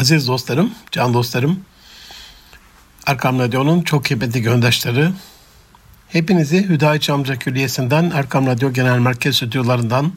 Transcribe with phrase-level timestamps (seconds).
[0.00, 1.60] Aziz dostlarım, can dostlarım,
[3.06, 5.12] Erkam Radyo'nun çok kıymetli göndaşları,
[6.08, 10.12] hepinizi Hüdayi Çamca Külliyesi'nden, Erkam Radyo Genel Merkez Stüdyolarından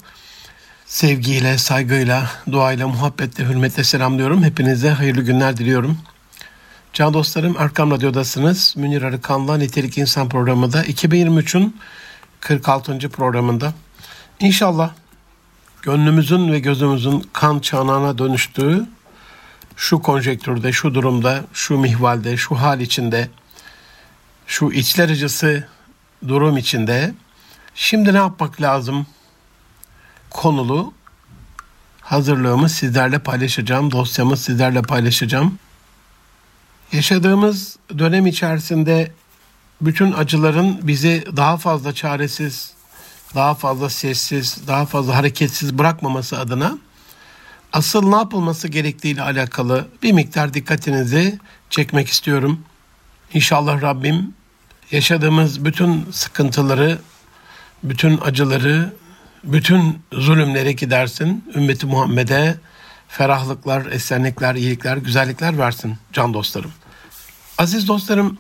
[0.86, 4.44] sevgiyle, saygıyla, duayla, muhabbetle, hürmetle selamlıyorum.
[4.44, 5.98] Hepinize hayırlı günler diliyorum.
[6.94, 8.74] Can dostlarım, Erkam Radyo'dasınız.
[8.78, 11.78] Münir Arıkan'la Nitelik İnsan programında 2023'ün
[12.40, 13.10] 46.
[13.10, 13.74] programında.
[14.40, 14.92] İnşallah
[15.82, 18.86] gönlümüzün ve gözümüzün kan çanağına dönüştüğü
[19.76, 23.30] şu konjektürde, şu durumda, şu mihvalde, şu hal içinde,
[24.48, 25.68] şu içler acısı
[26.28, 27.14] durum içinde
[27.76, 29.08] şimdi ne yapmak lazım
[30.30, 30.94] konulu
[32.02, 35.60] hazırlığımı sizlerle paylaşacağım, dosyamı sizlerle paylaşacağım.
[36.92, 39.12] Yaşadığımız dönem içerisinde
[39.82, 42.74] bütün acıların bizi daha fazla çaresiz,
[43.36, 46.78] daha fazla sessiz, daha fazla hareketsiz bırakmaması adına
[47.74, 52.60] asıl ne yapılması gerektiği ile alakalı bir miktar dikkatinizi çekmek istiyorum.
[53.34, 54.34] İnşallah Rabbim
[54.92, 57.00] yaşadığımız bütün sıkıntıları,
[57.84, 58.94] bütün acıları,
[59.44, 61.52] bütün zulümleri gidersin.
[61.56, 62.56] Ümmeti Muhammed'e
[63.08, 66.72] ferahlıklar, esenlikler, iyilikler, güzellikler versin can dostlarım.
[67.58, 68.38] Aziz dostlarım,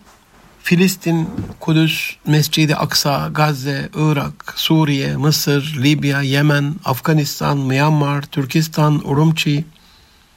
[0.63, 9.65] Filistin, Kudüs, Mescid-i Aksa, Gazze, Irak, Suriye, Mısır, Libya, Yemen, Afganistan, Myanmar, Türkistan, Urumçi,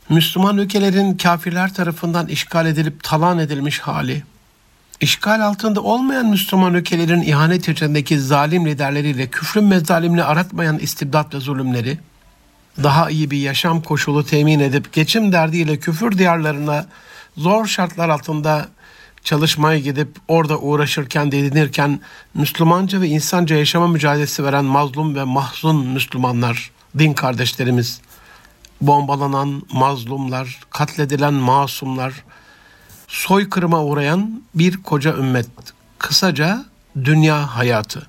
[0.09, 4.23] Müslüman ülkelerin kafirler tarafından işgal edilip talan edilmiş hali,
[5.01, 11.99] işgal altında olmayan Müslüman ülkelerin ihanet içindeki zalim liderleriyle küfrün mezalimini aratmayan istibdat ve zulümleri,
[12.83, 16.87] daha iyi bir yaşam koşulu temin edip geçim derdiyle küfür diyarlarına
[17.37, 18.69] zor şartlar altında
[19.27, 22.01] çalışmaya gidip orada uğraşırken, dedinirken
[22.35, 28.01] Müslümanca ve insanca yaşama mücadelesi veren mazlum ve mahzun Müslümanlar, din kardeşlerimiz,
[28.81, 32.25] bombalanan mazlumlar, katledilen masumlar,
[33.09, 35.49] soykırıma uğrayan bir koca ümmet.
[35.99, 36.65] Kısaca
[37.05, 38.07] dünya hayatı.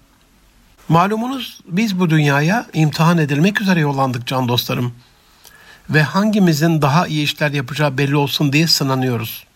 [0.89, 4.93] Malumunuz biz bu dünyaya imtihan edilmek üzere yollandık can dostlarım.
[5.89, 9.47] Ve hangimizin daha iyi işler yapacağı belli olsun diye sınanıyoruz.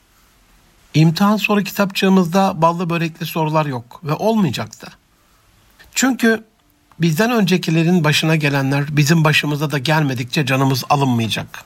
[0.93, 4.87] İmtihan soru kitapçığımızda ballı börekli sorular yok ve olmayacak da.
[5.95, 6.43] Çünkü
[6.99, 11.63] bizden öncekilerin başına gelenler bizim başımıza da gelmedikçe canımız alınmayacak.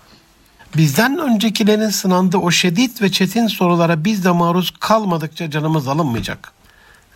[0.77, 6.51] Bizden öncekilerin sınandığı o şiddet ve çetin sorulara biz de maruz kalmadıkça canımız alınmayacak.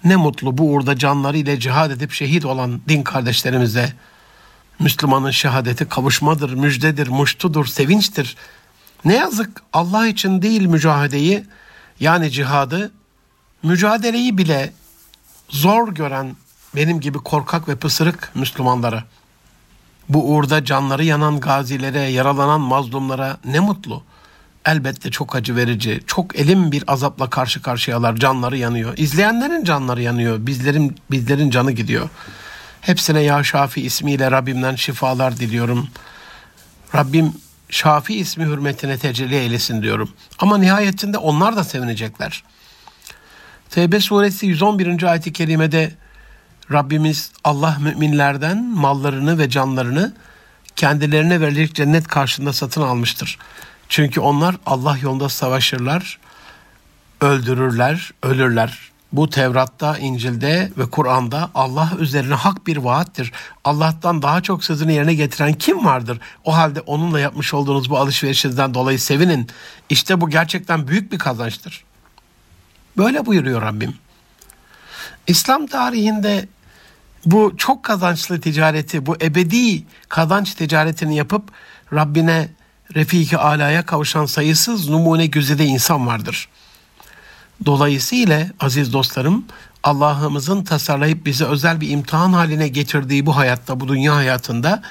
[0.03, 3.94] Ne mutlu bu uğurda canları ile cihad edip şehit olan din kardeşlerimize.
[4.80, 8.38] Müslümanın şehadeti kavuşmadır, müjdedir, muştudur, sevinçtir.
[9.06, 11.44] Ne yazık Allah için değil mücadeyi,
[12.00, 12.92] yani cihadı,
[13.64, 14.74] mücadeleyi bile
[15.50, 16.36] zor gören
[16.76, 19.04] benim gibi korkak ve pısırık Müslümanlara.
[20.10, 24.04] Bu uğurda canları yanan gazilere, yaralanan mazlumlara ne mutlu.
[24.66, 28.94] Elbette çok acı verici, çok elim bir azapla karşı karşıyalar, canları yanıyor.
[28.98, 32.10] İzleyenlerin canları yanıyor, bizlerin bizlerin canı gidiyor.
[32.81, 35.88] Hepsine ya Şafi ismiyle Rabbimden şifalar diliyorum.
[36.96, 37.34] Rabbim
[37.69, 40.12] Şafi ismi hürmetine tecelli eylesin diyorum.
[40.40, 42.44] Ama nihayetinde onlar da sevinecekler.
[43.69, 45.03] Tevbe suresi 111.
[45.03, 45.91] ayet-i kerimede
[46.72, 50.13] Rabbimiz Allah müminlerden mallarını ve canlarını
[50.75, 53.38] kendilerine verilecek cennet karşında satın almıştır.
[53.90, 56.19] Çünkü onlar Allah yolunda savaşırlar,
[57.22, 58.89] öldürürler, ölürler.
[59.12, 63.31] Bu Tevrat'ta, İncil'de ve Kur'an'da Allah üzerine hak bir vaattir.
[63.64, 66.20] Allah'tan daha çok sözünü yerine getiren kim vardır?
[66.44, 69.48] O halde onunla yapmış olduğunuz bu alışverişinizden dolayı sevinin.
[69.90, 71.84] İşte bu gerçekten büyük bir kazançtır.
[72.98, 73.94] Böyle buyuruyor Rabbim.
[75.28, 76.48] İslam tarihinde
[77.25, 81.52] bu çok kazançlı ticareti, bu ebedi kazanç ticaretini yapıp
[81.94, 82.50] Rabbine
[82.96, 86.50] Refiki Ala'ya kavuşan sayısız numune güzide insan vardır.
[87.66, 89.46] Dolayısıyla aziz dostlarım
[89.84, 94.81] Allah'ımızın tasarlayıp bizi özel bir imtihan haline getirdiği bu hayatta, bu dünya hayatında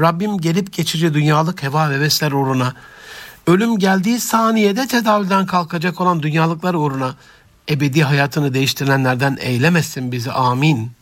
[0.00, 2.74] Rabbim gelip geçici dünyalık heva ve vesler uğruna,
[3.46, 7.14] ölüm geldiği saniyede tedaviden kalkacak olan dünyalıklar uğruna
[7.70, 10.92] ebedi hayatını değiştirenlerden eylemesin bizi amin.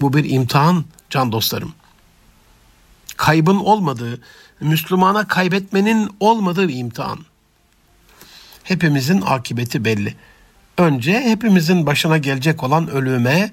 [0.00, 1.72] Bu bir imtihan can dostlarım.
[3.16, 4.20] Kaybın olmadığı,
[4.60, 7.18] Müslümana kaybetmenin olmadığı bir imtihan.
[8.68, 10.14] Hepimizin akıbeti belli.
[10.78, 13.50] Önce hepimizin başına gelecek olan ölüme,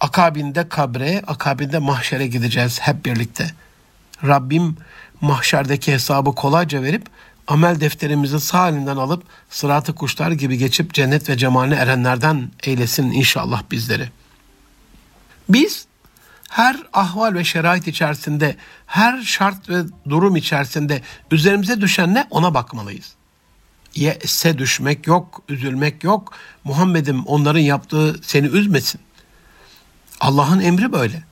[0.00, 3.50] akabinde kabre, akabinde mahşere gideceğiz hep birlikte.
[4.24, 4.76] Rabbim
[5.20, 7.06] mahşerdeki hesabı kolayca verip
[7.46, 13.62] amel defterimizi sağ elinden alıp sıratı kuşlar gibi geçip cennet ve cemaline erenlerden eylesin inşallah
[13.70, 14.08] bizleri.
[15.48, 15.86] Biz
[16.50, 18.56] her ahval ve şerait içerisinde,
[18.86, 23.17] her şart ve durum içerisinde üzerimize düşen ne ona bakmalıyız.
[23.94, 26.32] Yese düşmek yok, üzülmek yok.
[26.64, 29.00] Muhammed'im onların yaptığı seni üzmesin.
[30.20, 31.22] Allah'ın emri böyle.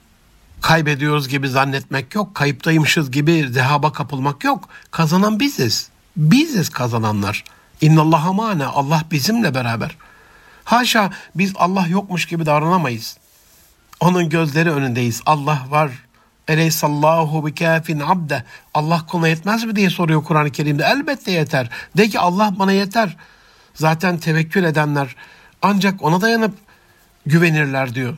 [0.61, 4.69] Kaybediyoruz gibi zannetmek yok, kayıptaymışız gibi zehaba kapılmak yok.
[4.91, 5.89] Kazanan biziz.
[6.17, 7.45] Biziz kazananlar.
[7.81, 9.97] İnnallaha mane, Allah bizimle beraber.
[10.65, 13.17] Haşa biz Allah yokmuş gibi davranamayız.
[14.01, 15.23] Onun gözleri önündeyiz.
[15.27, 15.91] Allah var.
[16.49, 18.45] Eleysallahu bi kafin abde.
[18.75, 20.85] Allah kuluna yetmez mi diye soruyor Kur'an-ı Kerim'de.
[20.85, 21.71] Elbette yeter.
[21.97, 23.17] De ki Allah bana yeter.
[23.75, 25.17] Zaten tevekkül edenler
[25.63, 26.55] ancak ona dayanıp
[27.27, 28.15] güvenirler diyor.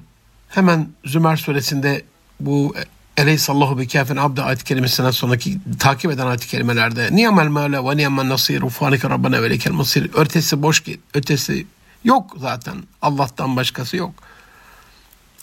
[0.49, 2.05] Hemen Zümer suresinde
[2.41, 2.75] bu
[3.17, 8.29] Eleysallahu bi kafin abde ayet kelimesinden sonraki takip eden ayet kelimelerde Niyamel mevle ve niyamel
[8.29, 10.83] nasir ufanike rabbena ve lekel masir ötesi boş
[11.15, 11.67] ötesi
[12.05, 14.15] yok zaten Allah'tan başkası yok.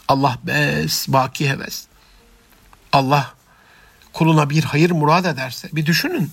[0.08, 1.88] Allah bes, baki heves.
[2.96, 3.34] Allah
[4.14, 6.32] kuluna bir hayır murad ederse bir düşünün.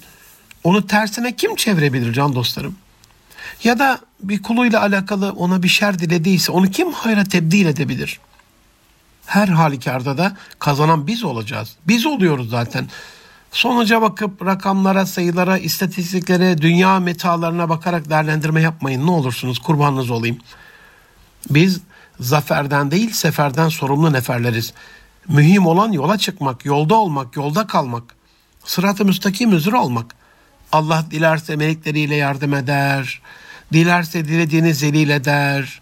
[0.64, 2.76] Onu tersine kim çevirebilir can dostlarım?
[3.64, 8.20] Ya da bir kuluyla alakalı ona bir şer dilediyse onu kim hayra tebdil edebilir?
[9.26, 11.76] Her halükarda da kazanan biz olacağız.
[11.88, 12.88] Biz oluyoruz zaten.
[13.52, 19.06] Sonuca bakıp rakamlara, sayılara, istatistiklere, dünya metalarına bakarak değerlendirme yapmayın.
[19.06, 20.38] Ne olursunuz kurbanınız olayım.
[21.50, 21.80] Biz
[22.20, 24.72] zaferden değil seferden sorumlu neferleriz.
[25.28, 28.02] Mühim olan yola çıkmak, yolda olmak, yolda kalmak.
[28.64, 30.14] Sırat-ı müstakim üzere olmak.
[30.72, 33.20] Allah dilerse melekleriyle yardım eder.
[33.72, 35.80] Dilerse dilediğini zelil eder.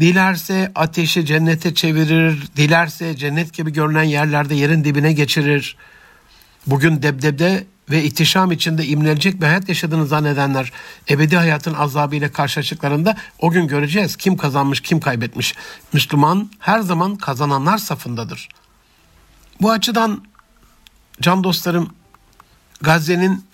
[0.00, 2.48] Dilerse ateşi cennete çevirir.
[2.56, 5.76] Dilerse cennet gibi görünen yerlerde yerin dibine geçirir.
[6.66, 10.72] Bugün debdebde ve ihtişam içinde imlenecek bir hayat yaşadığını zannedenler
[11.10, 15.54] ebedi hayatın azabıyla karşılaştıklarında o gün göreceğiz kim kazanmış kim kaybetmiş.
[15.92, 18.48] Müslüman her zaman kazananlar safındadır.
[19.62, 20.24] Bu açıdan
[21.20, 21.94] can dostlarım
[22.80, 23.44] Gazze'nin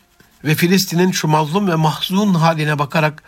[0.45, 3.23] ve Filistin'in şu mazlum ve mahzun haline bakarak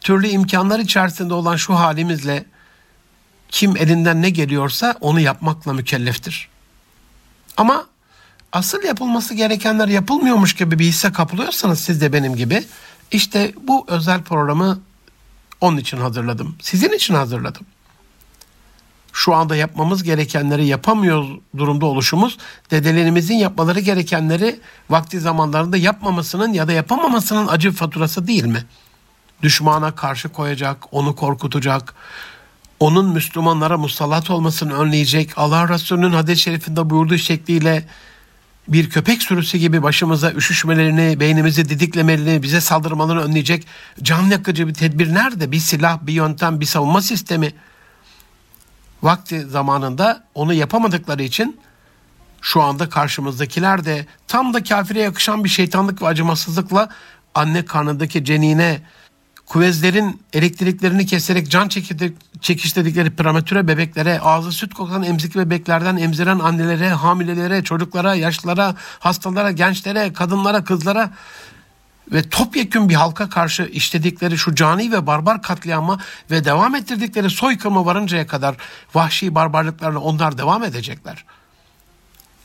[0.00, 2.44] türlü imkanlar içerisinde olan şu halimizle
[3.48, 6.48] kim elinden ne geliyorsa onu yapmakla mükelleftir.
[7.56, 7.86] Ama
[8.52, 12.64] asıl yapılması gerekenler yapılmıyormuş gibi bir hisse kapılıyorsanız siz de benim gibi
[13.10, 14.80] işte bu özel programı
[15.60, 16.56] onun için hazırladım.
[16.60, 17.66] Sizin için hazırladım.
[19.12, 21.24] Şu anda yapmamız gerekenleri yapamıyor
[21.56, 22.38] durumda oluşumuz
[22.70, 24.60] dedelerimizin yapmaları gerekenleri
[24.90, 28.64] vakti zamanlarında yapmamasının ya da yapamamasının acı faturası değil mi?
[29.42, 31.94] Düşmana karşı koyacak, onu korkutacak,
[32.80, 37.88] onun Müslümanlara musallat olmasını önleyecek, Allah Resulü'nün hadis-i şerifinde buyurduğu şekliyle
[38.68, 43.66] bir köpek sürüsü gibi başımıza üşüşmelerini, beynimizi didiklemelerini, bize saldırmalarını önleyecek
[44.02, 45.52] can yakıcı bir tedbir nerede?
[45.52, 47.52] Bir silah, bir yöntem, bir savunma sistemi.
[49.02, 51.60] Vakti zamanında onu yapamadıkları için
[52.40, 56.88] şu anda karşımızdakiler de tam da kafire yakışan bir şeytanlık ve acımasızlıkla
[57.34, 58.80] anne karnındaki cenine
[59.46, 61.68] kuvvezlerin elektriklerini keserek can
[62.40, 70.12] çekiştirdikleri prematüre bebeklere, ağzı süt kokan emzik bebeklerden emziren annelere, hamilelere, çocuklara, yaşlılara, hastalara, gençlere,
[70.12, 71.10] kadınlara, kızlara
[72.12, 75.98] ve topyekün bir halka karşı işledikleri şu cani ve barbar katliama
[76.30, 78.56] ve devam ettirdikleri soykırıma varıncaya kadar
[78.94, 81.24] vahşi barbarlıklarla onlar devam edecekler.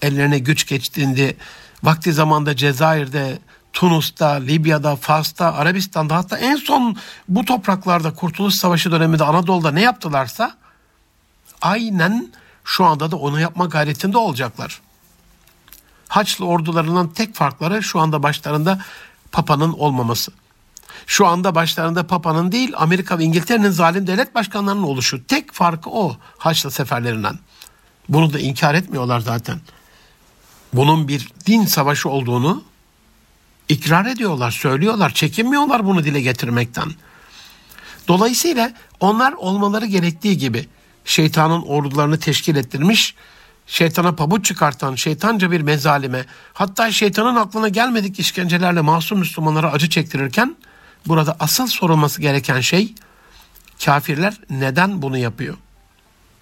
[0.02, 1.36] Ellerine güç geçtiğinde
[1.84, 3.40] vakti zamanda Cezayir'de
[3.74, 6.98] Tunus'ta, Libya'da, Fas'ta, Arabistan'da hatta en son
[7.28, 10.56] bu topraklarda Kurtuluş Savaşı döneminde Anadolu'da ne yaptılarsa
[11.62, 12.34] aynen
[12.64, 14.82] şu anda da onu yapma gayretinde olacaklar.
[16.08, 18.80] Haçlı ordularının tek farkları şu anda başlarında
[19.32, 20.32] Papa'nın olmaması.
[21.08, 25.28] Şu anda başlarında Papa'nın değil Amerika ve İngiltere'nin zalim devlet başkanlarının oluşu.
[25.28, 27.40] Tek farkı o Haçlı seferlerinden.
[28.10, 29.60] Bunu da inkar etmiyorlar zaten.
[30.74, 32.64] Bunun bir din savaşı olduğunu
[33.70, 36.92] ikrar ediyorlar, söylüyorlar, çekinmiyorlar bunu dile getirmekten.
[38.08, 40.68] Dolayısıyla onlar olmaları gerektiği gibi
[41.06, 43.16] şeytanın ordularını teşkil ettirmiş,
[43.68, 50.56] şeytana pabuç çıkartan şeytanca bir mezalime, hatta şeytanın aklına gelmedik işkencelerle masum Müslümanlara acı çektirirken
[51.08, 52.94] burada asıl sorulması gereken şey
[53.86, 55.58] kafirler neden bunu yapıyor?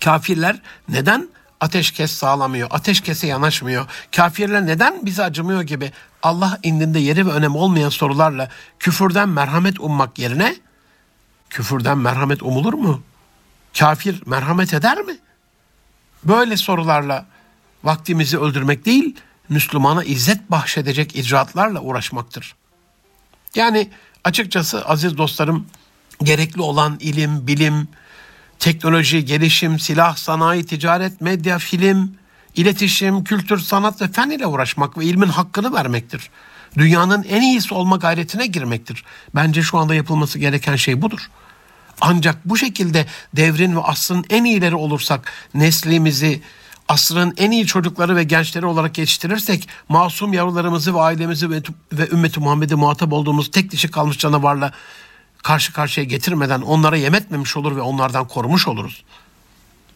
[0.03, 1.29] Kafirler neden
[1.59, 5.91] ateşkes sağlamıyor, ateşkese yanaşmıyor, kafirler neden bize acımıyor gibi
[6.23, 10.55] Allah indinde yeri ve önemi olmayan sorularla küfürden merhamet ummak yerine
[11.49, 13.01] küfürden merhamet umulur mu?
[13.79, 15.17] Kafir merhamet eder mi?
[16.25, 17.25] Böyle sorularla
[17.83, 19.15] vaktimizi öldürmek değil,
[19.49, 22.55] Müslümana izzet bahşedecek icraatlarla uğraşmaktır.
[23.55, 23.89] Yani
[24.23, 25.67] açıkçası aziz dostlarım
[26.23, 27.87] gerekli olan ilim, bilim,
[28.59, 32.15] teknoloji, gelişim, silah, sanayi, ticaret, medya, film,
[32.55, 36.29] iletişim, kültür, sanat ve fen ile uğraşmak ve ilmin hakkını vermektir.
[36.77, 39.03] Dünyanın en iyisi olma gayretine girmektir.
[39.35, 41.29] Bence şu anda yapılması gereken şey budur.
[42.01, 46.41] Ancak bu şekilde devrin ve asrın en iyileri olursak, neslimizi,
[46.87, 51.61] asrın en iyi çocukları ve gençleri olarak yetiştirirsek, masum yavrularımızı ve ailemizi ve,
[51.93, 54.71] ve ümmeti Muhammed'e muhatap olduğumuz tek dişi kalmış canavarla
[55.43, 59.03] karşı karşıya getirmeden onlara yem etmemiş olur ve onlardan korumuş oluruz.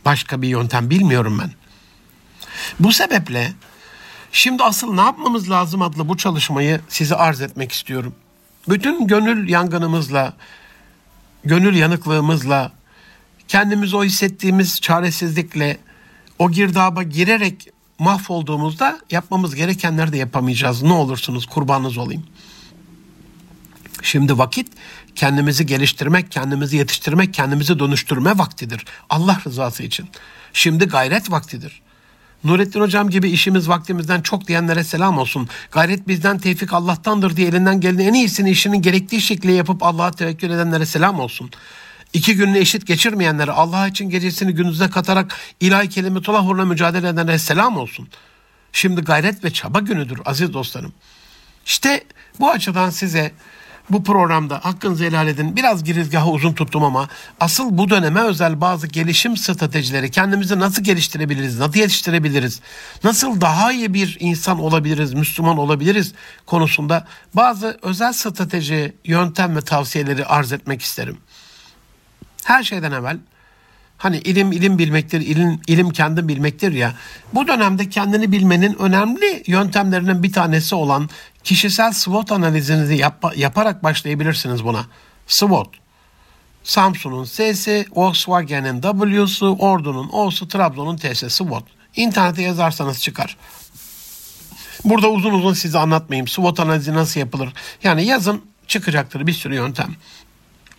[0.05, 1.51] Başka bir yöntem bilmiyorum ben.
[2.79, 3.53] Bu sebeple
[4.31, 8.15] şimdi asıl ne yapmamız lazım adlı bu çalışmayı size arz etmek istiyorum.
[8.69, 10.33] Bütün gönül yangınımızla,
[11.43, 12.71] gönül yanıklığımızla,
[13.47, 15.77] kendimizi o hissettiğimiz çaresizlikle,
[16.39, 17.67] o girdaba girerek
[17.99, 20.83] mahvolduğumuzda yapmamız gerekenleri de yapamayacağız.
[20.83, 22.23] Ne olursunuz kurbanınız olayım.
[24.01, 24.67] Şimdi vakit
[25.15, 28.85] kendimizi geliştirmek, kendimizi yetiştirmek, kendimizi dönüştürme vaktidir.
[29.09, 30.09] Allah rızası için.
[30.53, 31.81] Şimdi gayret vaktidir.
[32.43, 35.49] Nurettin Hocam gibi işimiz vaktimizden çok diyenlere selam olsun.
[35.71, 40.49] Gayret bizden tevfik Allah'tandır diye elinden gelen en iyisini işinin gerektiği şekilde yapıp Allah'a tevekkül
[40.49, 41.51] edenlere selam olsun.
[42.13, 47.77] İki gününü eşit geçirmeyenlere Allah için gecesini gününüze katarak ilahi kelimetullah uğruna mücadele edenlere selam
[47.77, 48.07] olsun.
[48.71, 50.93] Şimdi gayret ve çaba günüdür aziz dostlarım.
[51.65, 52.03] İşte
[52.39, 53.31] bu açıdan size
[53.89, 55.55] bu programda hakkınızı helal edin.
[55.55, 57.07] Biraz girizgahı uzun tuttum ama
[57.39, 62.61] asıl bu döneme özel bazı gelişim stratejileri kendimizi nasıl geliştirebiliriz, nasıl yetiştirebiliriz,
[63.03, 66.13] nasıl daha iyi bir insan olabiliriz, Müslüman olabiliriz
[66.45, 71.17] konusunda bazı özel strateji, yöntem ve tavsiyeleri arz etmek isterim.
[72.43, 73.17] Her şeyden evvel
[73.99, 76.93] Hani ilim ilim bilmektir, ilim, ilim kendin bilmektir ya.
[77.33, 81.09] Bu dönemde kendini bilmenin önemli yöntemlerinden bir tanesi olan
[81.43, 84.85] kişisel SWOT analizinizi yap, yaparak başlayabilirsiniz buna.
[85.27, 85.67] SWOT.
[86.63, 91.63] Samsun'un S'si, Volkswagen'in W'su, Ordu'nun O'su, Trabzon'un T'si SWOT.
[91.95, 93.37] İnternete yazarsanız çıkar.
[94.85, 96.27] Burada uzun uzun size anlatmayayım.
[96.27, 97.49] SWOT analizi nasıl yapılır?
[97.83, 99.95] Yani yazın çıkacaktır bir sürü yöntem.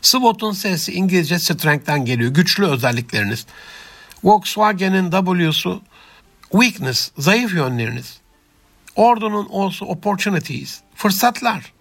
[0.02, 2.30] SWOT'un sesi İngilizce strength'ten geliyor.
[2.30, 3.46] Güçlü özellikleriniz.
[4.24, 5.82] Volkswagen'in W'su
[6.52, 8.20] weakness, zayıf yönleriniz.
[8.96, 11.72] Ordu'nun O'su opportunities, fırsatlar.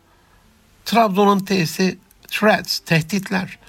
[0.86, 1.98] Trabzon'un T'si
[2.28, 3.60] threats, tehditler.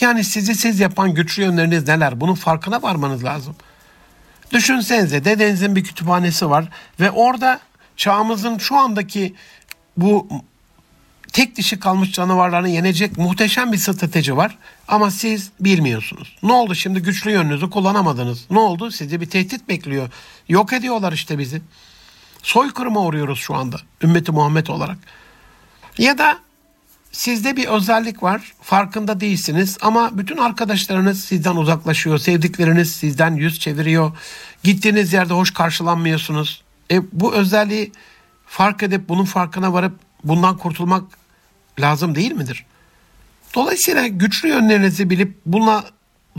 [0.00, 2.20] Yani sizi siz yapan güçlü yönleriniz neler?
[2.20, 3.56] Bunun farkına varmanız lazım.
[4.52, 6.68] Düşünsenize dedenizin bir kütüphanesi var
[7.00, 7.60] ve orada
[7.96, 9.34] çağımızın şu andaki
[9.96, 10.28] bu
[11.32, 14.58] tek dişi kalmış canavarlarını yenecek muhteşem bir strateji var.
[14.88, 16.36] Ama siz bilmiyorsunuz.
[16.42, 18.46] Ne oldu şimdi güçlü yönünüzü kullanamadınız.
[18.50, 18.90] Ne oldu?
[18.90, 20.10] Sizi bir tehdit bekliyor.
[20.48, 21.62] Yok ediyorlar işte bizi.
[22.42, 23.76] Soykırıma uğruyoruz şu anda.
[24.02, 24.98] Ümmeti Muhammed olarak.
[25.98, 26.38] Ya da
[27.12, 28.52] sizde bir özellik var.
[28.62, 32.18] Farkında değilsiniz ama bütün arkadaşlarınız sizden uzaklaşıyor.
[32.18, 34.12] Sevdikleriniz sizden yüz çeviriyor.
[34.62, 36.62] Gittiğiniz yerde hoş karşılanmıyorsunuz.
[36.90, 37.92] E, bu özelliği
[38.46, 41.04] fark edip bunun farkına varıp bundan kurtulmak
[41.80, 42.66] lazım değil midir?
[43.54, 45.84] Dolayısıyla güçlü yönlerinizi bilip buna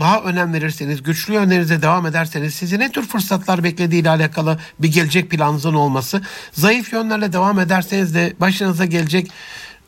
[0.00, 4.92] daha önem verirseniz, güçlü yönlerinize devam ederseniz sizi ne tür fırsatlar beklediği ile alakalı bir
[4.92, 9.30] gelecek planınızın olması, zayıf yönlerle devam ederseniz de başınıza gelecek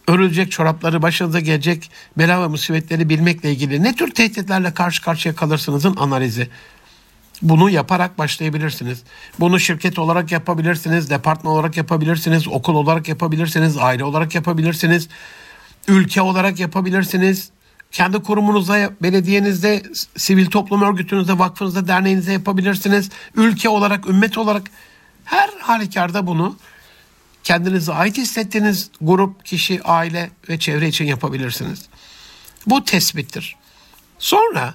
[0.08, 5.96] örülecek çorapları, başınıza gelecek bela ve musibetleri bilmekle ilgili ne tür tehditlerle karşı karşıya kalırsınızın
[5.96, 6.48] analizi.
[7.42, 9.02] Bunu yaparak başlayabilirsiniz.
[9.40, 15.08] Bunu şirket olarak yapabilirsiniz, departman olarak yapabilirsiniz, okul olarak yapabilirsiniz, aile olarak yapabilirsiniz,
[15.88, 17.50] ülke olarak yapabilirsiniz.
[17.92, 19.82] Kendi kurumunuzda, belediyenizde,
[20.16, 23.10] sivil toplum örgütünüzde, vakfınızda, derneğinizde yapabilirsiniz.
[23.34, 24.62] Ülke olarak, ümmet olarak
[25.24, 26.56] her halükarda bunu
[27.44, 31.88] kendinize ait hissettiğiniz grup, kişi, aile ve çevre için yapabilirsiniz.
[32.66, 33.56] Bu tespittir.
[34.18, 34.74] Sonra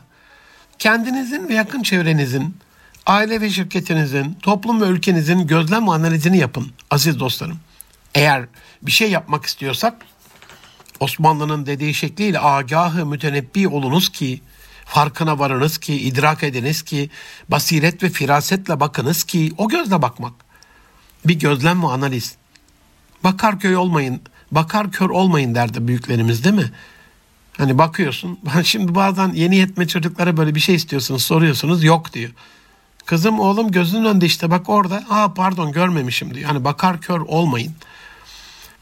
[0.79, 2.57] kendinizin ve yakın çevrenizin,
[3.05, 7.59] aile ve şirketinizin, toplum ve ülkenizin gözlem analizini yapın aziz dostlarım.
[8.15, 8.45] Eğer
[8.81, 10.05] bir şey yapmak istiyorsak
[10.99, 14.41] Osmanlı'nın dediği şekliyle agahı mütenebbi olunuz ki
[14.85, 17.09] farkına varınız ki, idrak ediniz ki,
[17.49, 20.33] basiret ve firasetle bakınız ki o gözle bakmak.
[21.25, 22.35] Bir gözlem ve analiz.
[23.23, 26.71] Bakar köy olmayın, bakar kör olmayın derdi büyüklerimiz değil mi?
[27.57, 28.39] Hani bakıyorsun.
[28.63, 32.31] Şimdi bazen yeni yetme çocuklara böyle bir şey istiyorsunuz soruyorsunuz yok diyor.
[33.05, 35.03] Kızım oğlum gözünün önünde işte bak orada.
[35.09, 36.49] Aa pardon görmemişim diyor.
[36.49, 37.75] Hani bakar kör olmayın.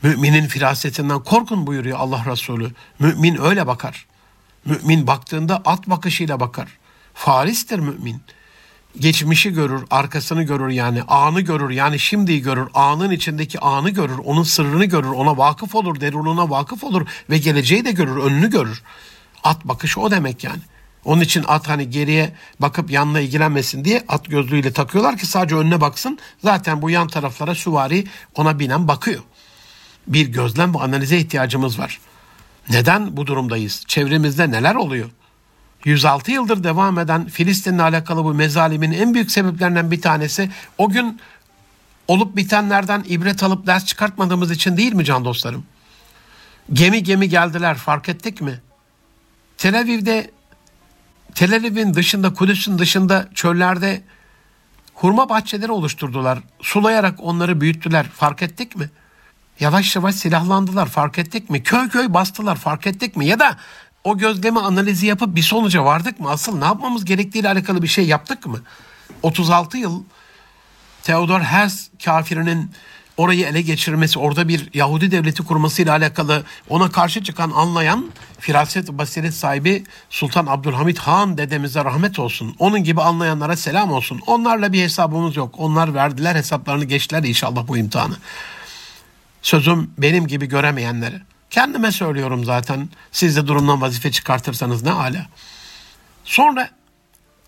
[0.03, 2.72] Müminin firasetinden korkun buyuruyor Allah Resulü.
[3.00, 4.06] Mümin öyle bakar.
[4.65, 6.68] Mümin baktığında at bakışıyla bakar.
[7.13, 8.22] Faristir mümin
[9.00, 14.43] geçmişi görür, arkasını görür yani anı görür yani şimdiyi görür, anın içindeki anı görür, onun
[14.43, 18.83] sırrını görür, ona vakıf olur, derununa vakıf olur ve geleceği de görür, önünü görür.
[19.43, 20.62] At bakışı o demek yani.
[21.05, 25.81] Onun için at hani geriye bakıp yanına ilgilenmesin diye at gözlüğüyle takıyorlar ki sadece önüne
[25.81, 26.19] baksın.
[26.43, 29.21] Zaten bu yan taraflara süvari ona binen bakıyor.
[30.07, 32.00] Bir gözlem ve analize ihtiyacımız var.
[32.69, 33.83] Neden bu durumdayız?
[33.88, 35.09] Çevremizde neler oluyor?
[35.86, 41.22] 106 yıldır devam eden Filistin'le alakalı bu mezalimin en büyük sebeplerinden bir tanesi o gün
[42.08, 45.66] olup bitenlerden ibret alıp ders çıkartmadığımız için değil mi can dostlarım?
[46.74, 48.62] Gemi gemi geldiler fark ettik mi?
[49.58, 50.32] Tel Aviv'de
[51.36, 54.04] Tel Aviv'in dışında Kudüs'ün dışında çöllerde
[54.94, 56.40] hurma bahçeleri oluşturdular.
[56.62, 58.90] Sulayarak onları büyüttüler fark ettik mi?
[59.60, 61.63] Yavaş yavaş silahlandılar fark ettik mi?
[61.63, 63.25] Köy köy bastılar fark ettik mi?
[63.25, 63.58] Ya da
[64.03, 66.29] o gözleme analizi yapıp bir sonuca vardık mı?
[66.29, 68.62] Asıl ne yapmamız gerektiğiyle alakalı bir şey yaptık mı?
[69.24, 70.03] 36 yıl
[71.03, 72.72] Theodor Herzl kafirinin
[73.17, 79.33] orayı ele geçirmesi, orada bir Yahudi devleti kurmasıyla alakalı ona karşı çıkan anlayan firaset basiret
[79.33, 82.55] sahibi Sultan Abdülhamit Han dedemize rahmet olsun.
[82.60, 84.22] Onun gibi anlayanlara selam olsun.
[84.27, 85.55] Onlarla bir hesabımız yok.
[85.57, 88.15] Onlar verdiler hesaplarını geçtiler inşallah bu imtihanı.
[89.41, 91.22] Sözüm benim gibi göremeyenlere.
[91.53, 92.89] Kendime söylüyorum zaten.
[93.12, 95.27] Siz de durumdan vazife çıkartırsanız ne hala.
[96.25, 96.69] Sonra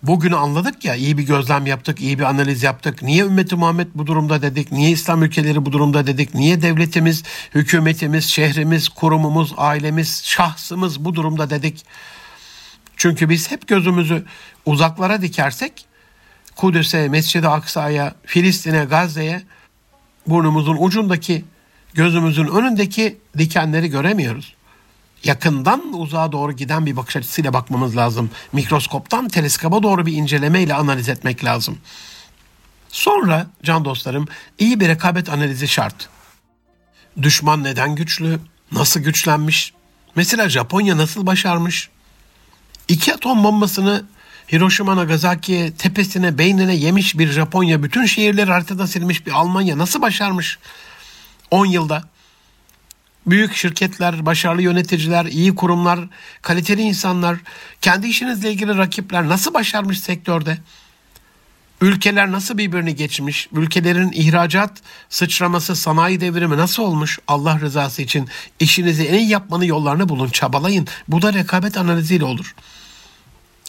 [0.04, 3.02] bugünü anladık ya iyi bir gözlem yaptık, iyi bir analiz yaptık.
[3.02, 4.72] Niye ümmeti Muhammed bu durumda dedik?
[4.72, 6.34] Niye İslam ülkeleri bu durumda dedik?
[6.34, 7.24] Niye devletimiz,
[7.56, 11.86] hükümetimiz, şehrimiz, kurumumuz, ailemiz, şahsımız bu durumda dedik?
[12.98, 14.26] Çünkü biz hep gözümüzü
[14.66, 15.86] uzaklara dikersek
[16.56, 19.44] Kudüs'e, Mescid-i Aksa'ya, Filistin'e, Gazze'ye
[20.28, 21.46] burnumuzun ucundaki,
[21.96, 24.56] gözümüzün önündeki dikenleri göremiyoruz
[25.26, 28.30] yakından uzağa doğru giden bir bakış açısıyla bakmamız lazım.
[28.54, 31.78] Mikroskoptan teleskoba doğru bir incelemeyle analiz etmek lazım.
[32.90, 34.28] Sonra can dostlarım
[34.60, 36.10] iyi bir rekabet analizi şart.
[37.22, 38.40] Düşman neden güçlü?
[38.72, 39.74] Nasıl güçlenmiş?
[40.16, 41.90] Mesela Japonya nasıl başarmış?
[42.88, 44.06] İki atom bombasını
[44.52, 50.60] Hiroşima Nagasaki'ye tepesine beynine yemiş bir Japonya bütün şehirleri haritada silmiş bir Almanya nasıl başarmış?
[51.52, 52.04] 10 yılda
[53.28, 56.00] büyük şirketler, başarılı yöneticiler, iyi kurumlar,
[56.42, 57.38] kaliteli insanlar,
[57.82, 60.58] kendi işinizle ilgili rakipler nasıl başarmış sektörde?
[61.82, 63.50] Ülkeler nasıl birbirini geçmiş?
[63.52, 67.20] Ülkelerin ihracat sıçraması, sanayi devrimi nasıl olmuş?
[67.28, 68.30] Allah rızası için
[68.60, 70.88] işinizi en iyi yapmanın yollarını bulun, çabalayın.
[71.08, 72.56] Bu da rekabet analiziyle olur.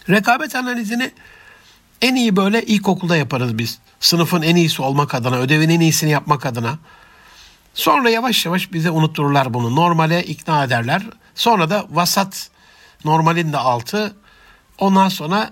[0.09, 1.11] Rekabet analizini
[2.03, 3.79] en iyi böyle ilkokulda yaparız biz.
[4.01, 6.79] Sınıfın en iyisi olmak adına, ödevin en iyisini yapmak adına.
[7.77, 9.77] Sonra yavaş yavaş bize unuttururlar bunu.
[9.77, 11.03] Normale ikna ederler.
[11.35, 12.51] Sonra da vasat
[13.05, 14.17] normalin de altı.
[14.79, 15.51] Ondan sonra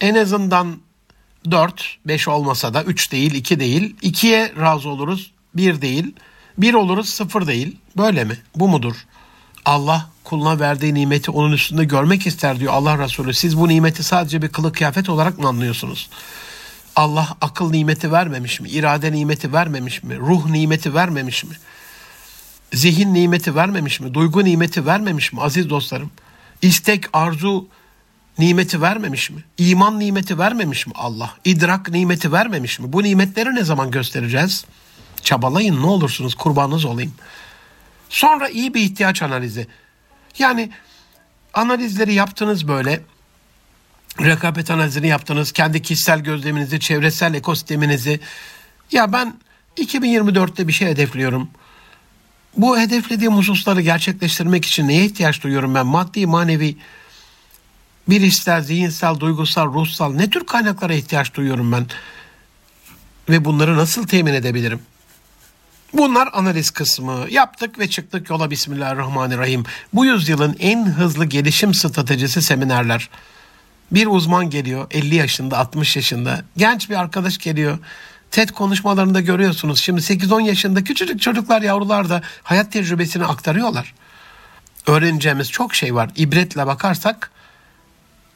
[0.00, 0.80] en azından
[1.50, 3.96] 4, 5 olmasa da 3 değil, 2 değil.
[4.02, 6.14] 2'ye razı oluruz, 1 değil.
[6.58, 7.76] 1 oluruz, 0 değil.
[7.96, 8.38] Böyle mi?
[8.56, 8.94] Bu mudur?
[9.64, 13.34] Allah kuluna verdiği nimeti onun üstünde görmek ister diyor Allah Resulü.
[13.34, 16.10] Siz bu nimeti sadece bir kılık kıyafet olarak mı anlıyorsunuz?
[16.98, 18.68] Allah akıl nimeti vermemiş mi?
[18.68, 20.16] İrade nimeti vermemiş mi?
[20.16, 21.54] Ruh nimeti vermemiş mi?
[22.72, 24.14] Zihin nimeti vermemiş mi?
[24.14, 26.10] Duygu nimeti vermemiş mi aziz dostlarım?
[26.62, 27.68] İstek, arzu
[28.38, 29.44] nimeti vermemiş mi?
[29.58, 31.34] İman nimeti vermemiş mi Allah?
[31.44, 32.92] İdrak nimeti vermemiş mi?
[32.92, 34.64] Bu nimetleri ne zaman göstereceğiz?
[35.22, 37.14] Çabalayın ne olursunuz kurbanınız olayım.
[38.08, 39.66] Sonra iyi bir ihtiyaç analizi.
[40.38, 40.70] Yani
[41.54, 43.02] analizleri yaptınız böyle
[44.20, 45.52] rekabet analizini yaptınız.
[45.52, 48.20] Kendi kişisel gözleminizi, çevresel ekosisteminizi.
[48.92, 49.34] Ya ben
[49.76, 51.50] 2024'te bir şey hedefliyorum.
[52.56, 55.86] Bu hedeflediğim hususları gerçekleştirmek için neye ihtiyaç duyuyorum ben?
[55.86, 56.76] Maddi, manevi,
[58.08, 61.86] bir ister zihinsel, duygusal, ruhsal ne tür kaynaklara ihtiyaç duyuyorum ben?
[63.28, 64.80] Ve bunları nasıl temin edebilirim?
[65.92, 67.26] Bunlar analiz kısmı.
[67.30, 69.64] Yaptık ve çıktık yola Bismillahirrahmanirrahim.
[69.92, 73.08] Bu yüzyılın en hızlı gelişim stratejisi seminerler.
[73.91, 77.77] Bir uzman geliyor 50 yaşında 60 yaşında genç bir arkadaş geliyor.
[78.31, 79.81] TED konuşmalarında görüyorsunuz.
[79.81, 83.93] Şimdi 8-10 yaşında küçücük çocuklar yavrular da hayat tecrübesini aktarıyorlar.
[84.87, 86.09] Öğreneceğimiz çok şey var.
[86.15, 87.31] İbretle bakarsak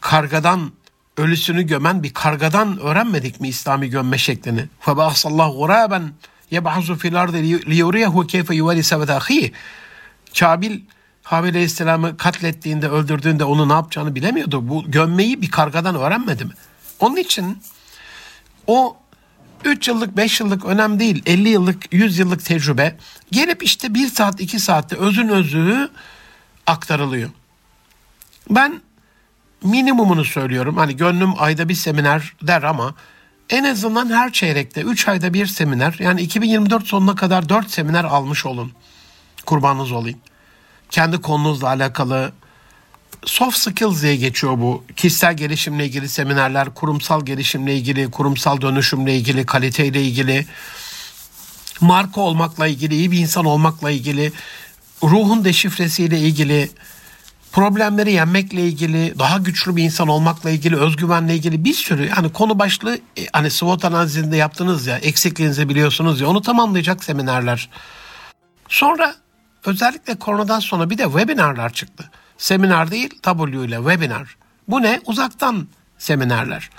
[0.01, 0.71] kargadan
[1.17, 4.65] ölüsünü gömen bir kargadan öğrenmedik mi İslami gömme şeklini?
[4.85, 6.09] فَبَعْصَ اللّٰهُ غُرَابًا
[6.51, 9.51] يَبْعَثُ فِي الْاَرْضِ لِيُرِيَهُ كَيْفَ يُوَلِ سَوَدَ
[10.39, 10.81] Kabil
[11.22, 14.68] Habil Aleyhisselam'ı katlettiğinde, öldürdüğünde onu ne yapacağını bilemiyordu.
[14.68, 16.52] Bu gömmeyi bir kargadan öğrenmedi mi?
[17.00, 17.58] Onun için
[18.66, 18.96] o
[19.64, 21.22] 3 yıllık, 5 yıllık önemli değil.
[21.26, 22.96] 50 yıllık, 100 yıllık tecrübe
[23.30, 25.90] gelip işte 1 saat, 2 saatte özün özü
[26.66, 27.30] aktarılıyor.
[28.50, 28.80] Ben
[29.62, 30.76] minimumunu söylüyorum.
[30.76, 32.94] Hani gönlüm ayda bir seminer der ama
[33.50, 38.46] en azından her çeyrekte 3 ayda bir seminer yani 2024 sonuna kadar 4 seminer almış
[38.46, 38.72] olun.
[39.46, 40.18] Kurbanınız olayım
[40.92, 42.32] kendi konunuzla alakalı
[43.24, 44.84] soft skills diye geçiyor bu.
[44.96, 50.46] Kişisel gelişimle ilgili seminerler, kurumsal gelişimle ilgili, kurumsal dönüşümle ilgili, kaliteyle ilgili,
[51.80, 54.32] marka olmakla ilgili, iyi bir insan olmakla ilgili,
[55.02, 56.70] ruhun deşifresiyle ilgili,
[57.52, 62.58] problemleri yenmekle ilgili, daha güçlü bir insan olmakla ilgili, özgüvenle ilgili bir sürü yani konu
[62.58, 67.68] başlığı e, hani SWOT analizinde yaptınız ya, eksikliğinizi biliyorsunuz ya onu tamamlayacak seminerler.
[68.68, 69.21] Sonra
[69.64, 72.10] özellikle koronadan sonra bir de webinarlar çıktı.
[72.38, 74.36] Seminer değil, W ile webinar.
[74.68, 75.00] Bu ne?
[75.06, 76.70] Uzaktan seminerler.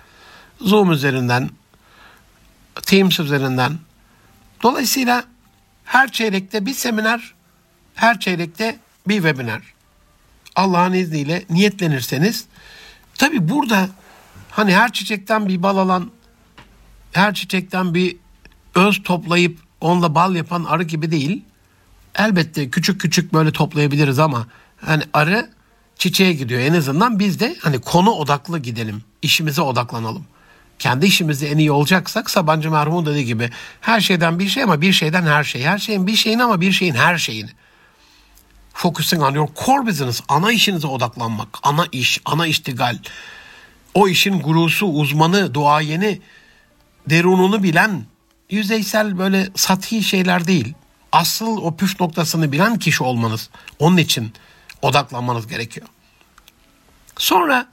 [0.61, 1.49] Zoom üzerinden,
[2.81, 3.77] Teams üzerinden.
[4.63, 5.23] Dolayısıyla
[5.85, 7.33] her çeyrekte bir seminer,
[7.95, 9.73] her çeyrekte bir webinar.
[10.55, 12.45] Allah'ın izniyle niyetlenirseniz
[13.15, 13.89] tabi burada
[14.51, 16.11] hani her çiçekten bir bal alan
[17.11, 18.17] her çiçekten bir
[18.75, 21.43] öz toplayıp onunla bal yapan arı gibi değil.
[22.15, 24.47] Elbette küçük küçük böyle toplayabiliriz ama
[24.81, 25.49] hani arı
[25.95, 26.61] çiçeğe gidiyor.
[26.61, 29.03] En azından biz de hani konu odaklı gidelim.
[29.21, 30.25] işimize odaklanalım.
[30.79, 33.49] Kendi işimizde en iyi olacaksak Sabancı merhumun dediği gibi
[33.81, 35.63] her şeyden bir şey ama bir şeyden her şey.
[35.63, 37.49] Her şeyin bir şeyini ama bir şeyin her şeyini.
[38.73, 40.21] Focusing on your core business.
[40.27, 41.47] Ana işinize odaklanmak.
[41.63, 42.97] Ana iş, ana iştigal.
[43.93, 46.21] O işin gurusu, uzmanı, duayeni,
[47.09, 48.05] derununu bilen,
[48.49, 50.73] yüzeysel böyle sathi şeyler değil.
[51.13, 53.49] Asıl o püf noktasını bilen kişi olmanız.
[53.79, 54.33] Onun için
[54.81, 55.87] odaklanmanız gerekiyor.
[57.17, 57.67] Sonra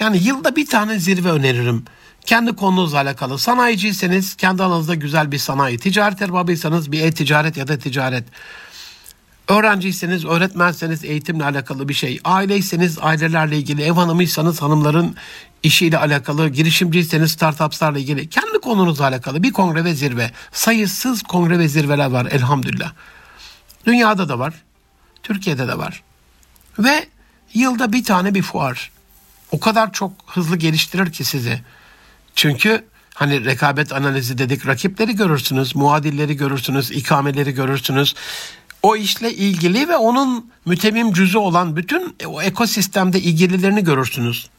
[0.00, 1.84] yani yılda bir tane zirve öneririm.
[2.26, 3.38] Kendi konunuzla alakalı.
[3.38, 5.78] Sanayiciyseniz kendi alanınızda güzel bir sanayi.
[5.78, 8.24] Ticaret erbabıysanız bir e-ticaret ya da ticaret.
[9.48, 12.20] Öğrenciyseniz, öğretmenseniz eğitimle alakalı bir şey.
[12.24, 15.16] Aileyseniz ailelerle ilgili, ev hanımıysanız hanımların
[15.62, 20.30] işiyle alakalı, girişimciyseniz startupslarla ilgili, kendi konunuzla alakalı bir kongre ve zirve.
[20.52, 22.92] Sayısız kongre ve zirveler var elhamdülillah.
[23.86, 24.54] Dünyada da var,
[25.22, 26.02] Türkiye'de de var.
[26.78, 27.06] Ve
[27.54, 28.90] yılda bir tane bir fuar.
[29.50, 31.60] O kadar çok hızlı geliştirir ki sizi.
[32.34, 38.14] Çünkü hani rekabet analizi dedik rakipleri görürsünüz, muadilleri görürsünüz, ikameleri görürsünüz.
[38.82, 44.50] O işle ilgili ve onun mütemim cüzü olan bütün o ekosistemde ilgililerini görürsünüz.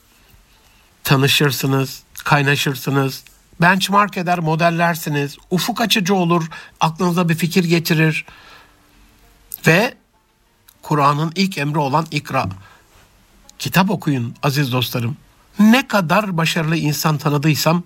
[1.04, 3.24] Tanışırsınız, kaynaşırsınız,
[3.62, 5.38] benchmark eder, modellersiniz.
[5.52, 6.50] Ufuk açıcı olur,
[6.80, 8.26] aklınıza bir fikir getirir.
[9.68, 9.94] Ve
[10.82, 12.50] Kur'an'ın ilk emri olan ikra.
[13.60, 15.18] Kitap okuyun aziz dostlarım.
[15.60, 17.84] Ne kadar başarılı insan tanıdıysam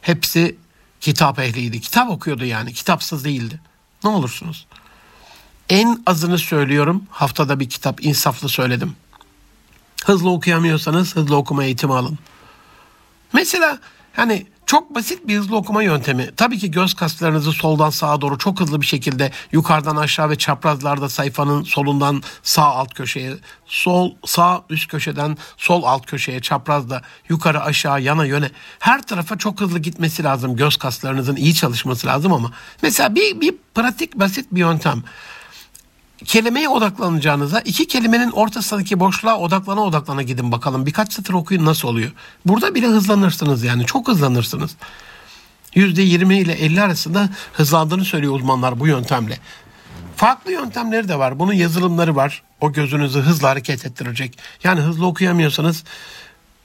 [0.00, 0.56] hepsi
[1.00, 1.80] kitap ehliydi.
[1.80, 2.72] Kitap okuyordu yani.
[2.72, 3.60] Kitapsız değildi.
[4.04, 4.66] Ne olursunuz.
[5.74, 7.02] En azını söylüyorum.
[7.10, 8.96] Haftada bir kitap insaflı söyledim.
[10.04, 12.18] Hızlı okuyamıyorsanız hızlı okuma eğitimi alın.
[13.32, 13.78] Mesela
[14.12, 16.30] hani çok basit bir hızlı okuma yöntemi.
[16.36, 21.08] Tabii ki göz kaslarınızı soldan sağa doğru çok hızlı bir şekilde yukarıdan aşağı ve çaprazlarda
[21.08, 23.34] sayfanın solundan sağ alt köşeye,
[23.66, 29.60] sol sağ üst köşeden sol alt köşeye, çaprazda yukarı aşağı yana yöne her tarafa çok
[29.60, 30.56] hızlı gitmesi lazım.
[30.56, 35.02] Göz kaslarınızın iyi çalışması lazım ama mesela bir, bir pratik basit bir yöntem
[36.24, 40.86] kelimeye odaklanacağınıza iki kelimenin ortasındaki boşluğa odaklana odaklana gidin bakalım.
[40.86, 42.12] Birkaç satır okuyun nasıl oluyor.
[42.46, 44.76] Burada bile hızlanırsınız yani çok hızlanırsınız.
[45.74, 49.38] %20 ile 50 arasında hızlandığını söylüyor uzmanlar bu yöntemle.
[50.16, 51.38] Farklı yöntemleri de var.
[51.38, 52.42] Bunun yazılımları var.
[52.60, 54.38] O gözünüzü hızlı hareket ettirecek.
[54.64, 55.84] Yani hızlı okuyamıyorsanız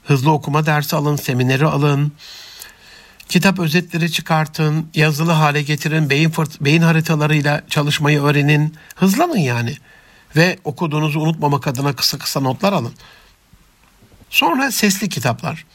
[0.04, 2.12] hızlı okuma dersi alın, semineri alın.
[3.30, 8.74] Kitap özetleri çıkartın, yazılı hale getirin, beyin, beyin haritalarıyla çalışmayı öğrenin.
[8.96, 9.76] Hızlanın yani.
[10.36, 12.92] Ve okuduğunuzu unutmamak adına kısa kısa notlar alın.
[14.30, 15.66] Sonra sesli kitaplar.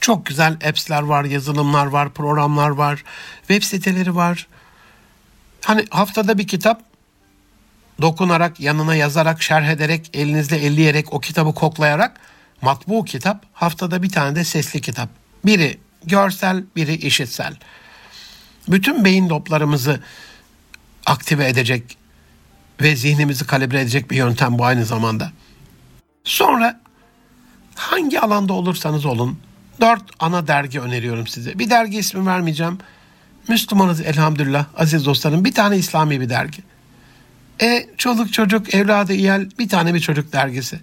[0.00, 3.04] Çok güzel apps'ler var, yazılımlar var, programlar var,
[3.48, 4.46] web siteleri var.
[5.64, 6.82] Hani haftada bir kitap
[8.00, 12.20] dokunarak, yanına yazarak, şerh ederek, elinizle elleyerek, o kitabı koklayarak
[12.62, 15.08] matbu kitap, haftada bir tane de sesli kitap.
[15.44, 17.56] Biri görsel, biri işitsel.
[18.68, 20.00] Bütün beyin loblarımızı
[21.06, 21.96] aktive edecek
[22.82, 25.32] ve zihnimizi kalibre edecek bir yöntem bu aynı zamanda.
[26.24, 26.80] Sonra
[27.74, 29.38] hangi alanda olursanız olun
[29.80, 31.58] dört ana dergi öneriyorum size.
[31.58, 32.78] Bir dergi ismi vermeyeceğim.
[33.48, 35.44] Müslümanız elhamdülillah aziz dostlarım.
[35.44, 36.62] Bir tane İslami bir dergi.
[37.62, 40.80] E çoluk çocuk evladı iyal bir tane bir çocuk dergisi.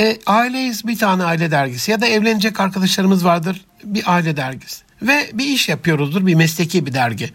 [0.00, 4.82] E, aileyiz bir tane aile dergisi ya da evlenecek arkadaşlarımız vardır bir aile dergisi.
[5.02, 7.30] Ve bir iş yapıyoruzdur bir mesleki bir dergi.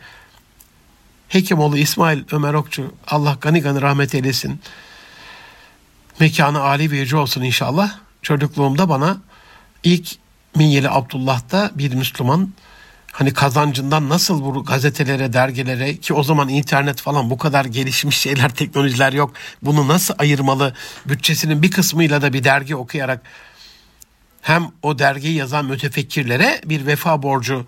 [1.30, 4.62] Hekimoğlu İsmail Ömer Okçu Allah gani gani rahmet eylesin.
[6.20, 7.98] Mekanı âli yüce olsun inşallah.
[8.22, 9.18] Çocukluğumda bana
[9.84, 10.16] ilk
[10.56, 12.54] Minyeli Abdullah'ta bir Müslüman
[13.12, 18.50] hani kazancından nasıl bu gazetelere, dergilere ki o zaman internet falan bu kadar gelişmiş şeyler,
[18.56, 19.34] teknolojiler yok.
[19.62, 20.74] Bunu nasıl ayırmalı?
[21.06, 23.22] Bütçesinin bir kısmıyla da bir dergi okuyarak
[24.42, 27.66] hem o dergiyi yazan mütefekkirlere bir vefa borcu.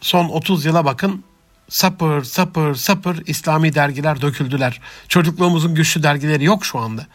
[0.00, 1.24] Son 30 yıla bakın
[1.68, 4.80] sapır sapır sapır İslami dergiler döküldüler.
[5.08, 7.06] Çocukluğumuzun güçlü dergileri yok şu anda.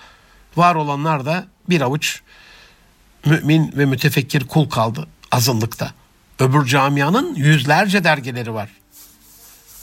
[0.55, 2.21] Var olanlar da bir avuç
[3.25, 5.91] mümin ve mütefekkir kul kaldı azınlıkta.
[6.39, 8.69] Öbür camianın yüzlerce dergileri var.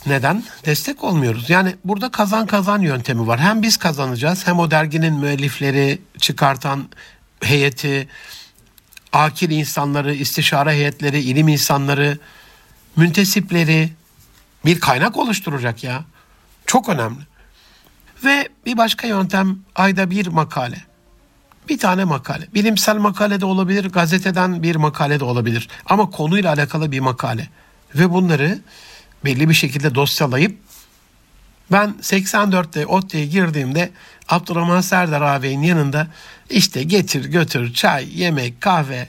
[0.07, 0.45] Neden?
[0.65, 1.51] Destek olmuyoruz.
[1.51, 3.41] Yani burada kazan kazan yöntemi var.
[3.41, 6.89] Hem biz kazanacağız hem o derginin müellifleri, çıkartan
[7.41, 8.09] heyeti,
[9.17, 12.19] akil insanları, istişare heyetleri, ilim insanları,
[12.97, 13.93] müntesipleri
[14.65, 16.05] bir kaynak oluşturacak ya.
[16.67, 17.21] Çok önemli.
[18.25, 20.85] Ve bir başka yöntem ayda bir makale.
[21.69, 22.49] Bir tane makale.
[22.55, 25.69] Bilimsel makale de olabilir, gazeteden bir makale de olabilir.
[25.87, 27.49] Ama konuyla alakalı bir makale.
[27.95, 28.59] Ve bunları
[29.25, 30.59] belli bir şekilde dosyalayıp
[31.73, 33.91] ben 84'te ODTÜ'ye girdiğimde
[34.29, 36.07] Abdurrahman Serdar ağabeyin yanında
[36.51, 39.09] işte getir götür çay, yemek, kahve.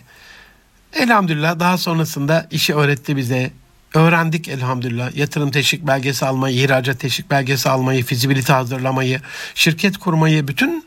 [0.94, 3.52] Elhamdülillah daha sonrasında işi öğretti bize.
[3.94, 5.16] Öğrendik elhamdülillah.
[5.16, 9.22] Yatırım teşvik belgesi almayı, ihracat teşvik belgesi almayı, fizibilite hazırlamayı,
[9.56, 10.86] şirket kurmayı, bütün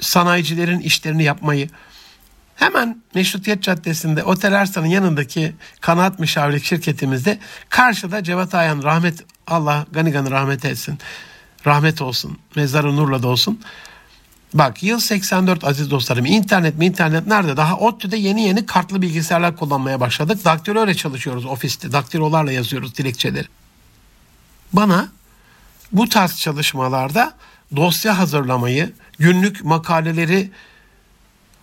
[0.00, 1.68] sanayicilerin işlerini yapmayı.
[2.60, 10.10] Hemen Meşrutiyet Caddesi'nde Otel Arslan'ın yanındaki kanaat müşavirlik şirketimizde karşıda Cevat Ayan rahmet Allah gani
[10.12, 10.98] gani rahmet etsin.
[11.66, 12.38] Rahmet olsun.
[12.56, 13.60] Mezarı nurla da olsun.
[14.54, 16.26] Bak yıl 84 aziz dostlarım.
[16.26, 17.56] İnternet mi internet nerede?
[17.56, 20.44] Daha ODTÜ'de yeni yeni kartlı bilgisayarlar kullanmaya başladık.
[20.44, 21.92] Daktilo öyle çalışıyoruz ofiste.
[21.92, 23.46] Daktilolarla yazıyoruz dilekçeleri.
[24.72, 25.08] Bana
[25.92, 27.34] bu tarz çalışmalarda
[27.76, 30.50] dosya hazırlamayı, günlük makaleleri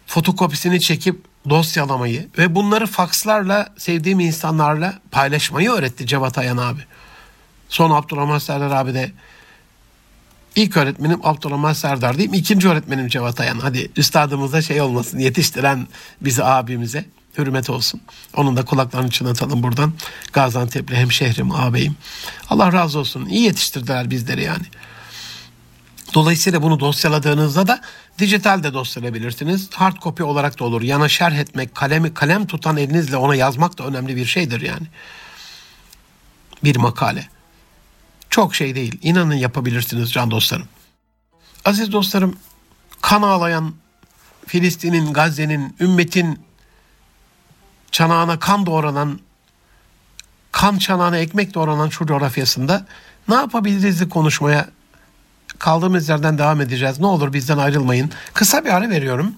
[0.07, 6.81] fotokopisini çekip dosyalamayı ve bunları fakslarla sevdiğim insanlarla paylaşmayı öğretti Cevat Ayan abi.
[7.69, 9.11] Son Abdurrahman Serdar abi de
[10.55, 12.33] ilk öğretmenim Abdurrahman Serdar diyeyim.
[12.33, 13.59] ikinci öğretmenim Cevat Ayan.
[13.59, 15.87] Hadi üstadımıza şey olmasın yetiştiren
[16.21, 17.05] bizi abimize
[17.37, 18.01] hürmet olsun.
[18.35, 19.93] Onun da kulaklarını çınlatalım buradan.
[20.33, 21.95] Gaziantep'li hemşehrim, ağabeyim.
[22.49, 23.25] Allah razı olsun.
[23.25, 24.65] İyi yetiştirdiler bizleri yani.
[26.13, 27.81] Dolayısıyla bunu dosyaladığınızda da
[28.19, 29.69] dijital de dosyalayabilirsiniz.
[29.73, 30.81] Hard copy olarak da olur.
[30.81, 34.87] Yana şerh etmek, kalemi kalem tutan elinizle ona yazmak da önemli bir şeydir yani.
[36.63, 37.27] Bir makale.
[38.29, 38.99] Çok şey değil.
[39.01, 40.67] İnanın yapabilirsiniz can dostlarım.
[41.65, 42.37] Aziz dostlarım,
[43.01, 43.73] kan ağlayan
[44.47, 46.39] Filistin'in, Gazze'nin, ümmetin
[47.91, 49.19] çanağına kan doğranan,
[50.51, 52.85] kan çanağına ekmek doğranan şu coğrafyasında
[53.29, 54.69] ne yapabiliriz konuşmaya
[55.59, 56.99] kaldığımız yerden devam edeceğiz.
[56.99, 58.11] Ne olur bizden ayrılmayın.
[58.33, 59.33] Kısa bir ara veriyorum.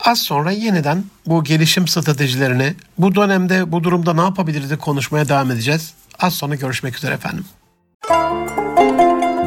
[0.00, 5.94] Az sonra yeniden bu gelişim stratejilerini, bu dönemde bu durumda ne yapabiliriz konuşmaya devam edeceğiz.
[6.18, 7.44] Az sonra görüşmek üzere efendim.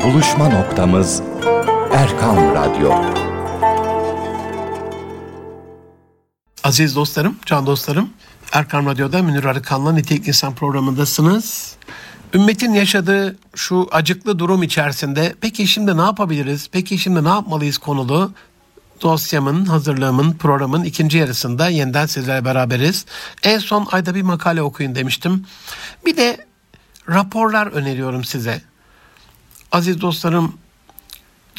[0.04, 1.22] Buluşma noktamız
[1.94, 2.94] Erkan Radyo.
[6.64, 8.10] Aziz dostlarım, can dostlarım,
[8.52, 11.76] Erkan Radyo'da Münir Arıkan'la Nitelik İnsan programındasınız.
[12.34, 16.70] Ümmetin yaşadığı şu acıklı durum içerisinde peki şimdi ne yapabiliriz?
[16.72, 18.34] Peki şimdi ne yapmalıyız konulu
[19.02, 23.06] dosyamın, hazırlığımın, programın ikinci yarısında yeniden sizlerle beraberiz.
[23.44, 25.46] En son ayda bir makale okuyun demiştim.
[26.06, 26.46] Bir de
[27.10, 28.62] raporlar öneriyorum size.
[29.72, 30.54] Aziz dostlarım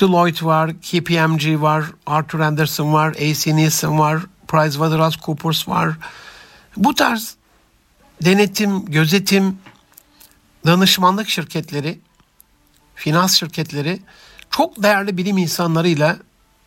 [0.00, 5.94] Deloitte var, KPMG var, Arthur Anderson var, AC Nielsen var, PricewaterhouseCoopers var.
[6.76, 7.34] Bu tarz
[8.24, 9.58] denetim, gözetim,
[10.66, 12.00] danışmanlık şirketleri,
[12.94, 14.00] finans şirketleri
[14.50, 16.16] çok değerli bilim insanlarıyla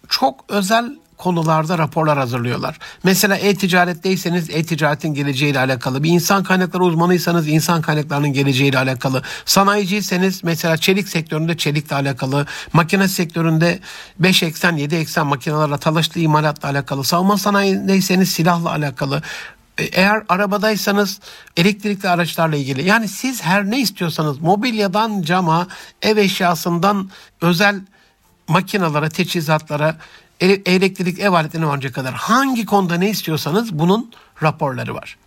[0.09, 2.79] çok özel konularda raporlar hazırlıyorlar.
[3.03, 10.77] Mesela e-ticaretteyseniz e-ticaretin geleceğiyle alakalı, bir insan kaynakları uzmanıysanız insan kaynaklarının geleceğiyle alakalı, sanayiciyseniz mesela
[10.77, 13.79] çelik sektöründe çelikle alakalı, makine sektöründe
[14.19, 19.21] 5 eksen 7 eksen makinelerle talaşlı imalatla alakalı, savunma sanayindeyseniz silahla alakalı,
[19.77, 21.19] eğer arabadaysanız
[21.57, 25.67] elektrikli araçlarla ilgili yani siz her ne istiyorsanız mobilyadan cama
[26.01, 27.09] ev eşyasından
[27.41, 27.81] özel
[28.47, 29.97] makinalara teçhizatlara
[30.39, 34.11] elektrik ev aletlerine varınca kadar hangi konuda ne istiyorsanız bunun
[34.43, 35.17] raporları var.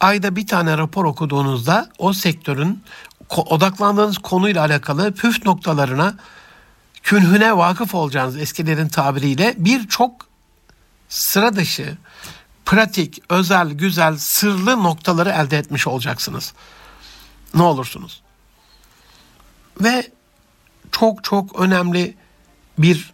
[0.00, 2.82] Ayda bir tane rapor okuduğunuzda o sektörün
[3.36, 6.14] odaklandığınız konuyla alakalı püf noktalarına
[7.02, 10.12] künhüne vakıf olacağınız eskilerin tabiriyle birçok
[11.08, 11.96] sıra dışı
[12.68, 16.52] pratik, özel, güzel, sırlı noktaları elde etmiş olacaksınız.
[17.54, 18.22] Ne olursunuz.
[19.80, 20.10] Ve
[20.92, 22.16] çok çok önemli
[22.78, 23.12] bir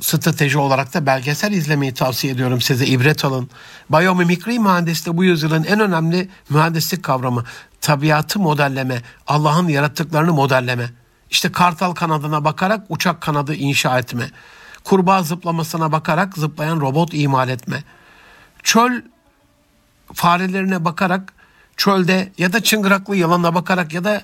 [0.00, 2.86] strateji olarak da belgesel izlemeyi tavsiye ediyorum size.
[2.86, 3.50] ibret alın.
[3.90, 7.44] Biyomimikri mühendisliği bu yüzyılın en önemli mühendislik kavramı.
[7.80, 10.90] Tabiatı modelleme, Allah'ın yarattıklarını modelleme.
[11.30, 14.30] İşte kartal kanadına bakarak uçak kanadı inşa etme.
[14.84, 17.84] Kurbağa zıplamasına bakarak zıplayan robot imal etme.
[18.62, 19.02] Çöl
[20.14, 21.32] farelerine bakarak
[21.76, 24.22] çölde ya da çıngıraklı yılana bakarak ya da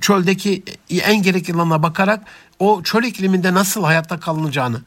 [0.00, 2.24] çöldeki en gerek yılana bakarak
[2.58, 4.82] o çöl ikliminde nasıl hayatta kalınacağını.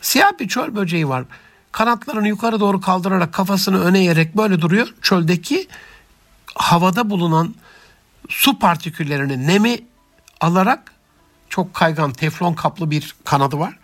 [0.00, 1.24] Siyah bir çöl böceği var.
[1.72, 4.94] Kanatlarını yukarı doğru kaldırarak kafasını öne eğerek böyle duruyor.
[5.02, 5.68] Çöldeki
[6.54, 7.54] havada bulunan
[8.28, 9.78] su partiküllerini nemi
[10.40, 10.92] alarak
[11.48, 13.78] çok kaygan teflon kaplı bir kanadı var.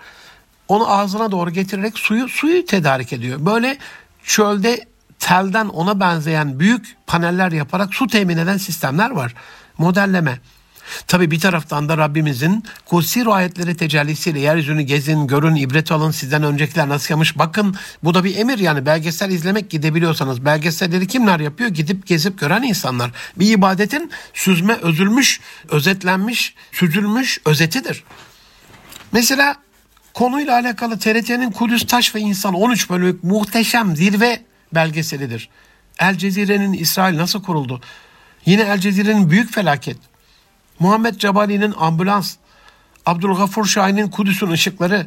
[0.69, 3.47] Onu ağzına doğru getirerek suyu suyu tedarik ediyor.
[3.47, 3.79] Böyle
[4.25, 4.87] çölde
[5.19, 9.35] telden ona benzeyen büyük paneller yaparak su temin eden sistemler var.
[9.79, 10.39] Modelleme.
[11.07, 16.89] Tabi bir taraftan da Rabbimizin kutsi ayetleri tecellisiyle yeryüzünü gezin, görün, ibret alın, sizden öncekiler
[16.89, 17.39] nasıl yapmış.
[17.39, 20.45] Bakın bu da bir emir yani belgesel izlemek gidebiliyorsanız.
[20.45, 21.71] Belgeselleri kimler yapıyor?
[21.71, 23.11] Gidip gezip gören insanlar.
[23.37, 28.05] Bir ibadetin süzme, özülmüş, özetlenmiş, süzülmüş özetidir.
[29.13, 29.57] Mesela
[30.15, 34.43] konuyla alakalı TRT'nin Kudüs Taş ve İnsan 13 bölümlük muhteşem zirve
[34.75, 35.49] belgeselidir.
[35.99, 37.81] El Cezire'nin İsrail nasıl kuruldu?
[38.47, 39.97] Yine El Cezire'nin büyük felaket.
[40.79, 42.37] Muhammed Cebali'nin ambulans,
[43.07, 45.07] Abdülgafur Şahin'in Kudüs'ün ışıkları,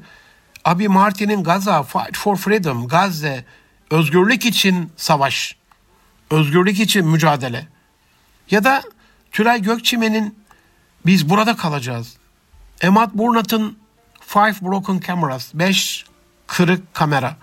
[0.65, 3.45] Abi Martin'in Gaza, Fight for Freedom, Gazze,
[3.91, 5.55] özgürlük için savaş,
[6.31, 7.67] özgürlük için mücadele.
[8.51, 8.83] Ya da
[9.31, 10.45] Tülay Gökçimen'in
[11.05, 12.17] Biz Burada Kalacağız.
[12.81, 13.77] Emad Burnat'ın
[14.27, 16.05] Five Broken Cameras, Beş
[16.47, 17.37] Kırık Kamera.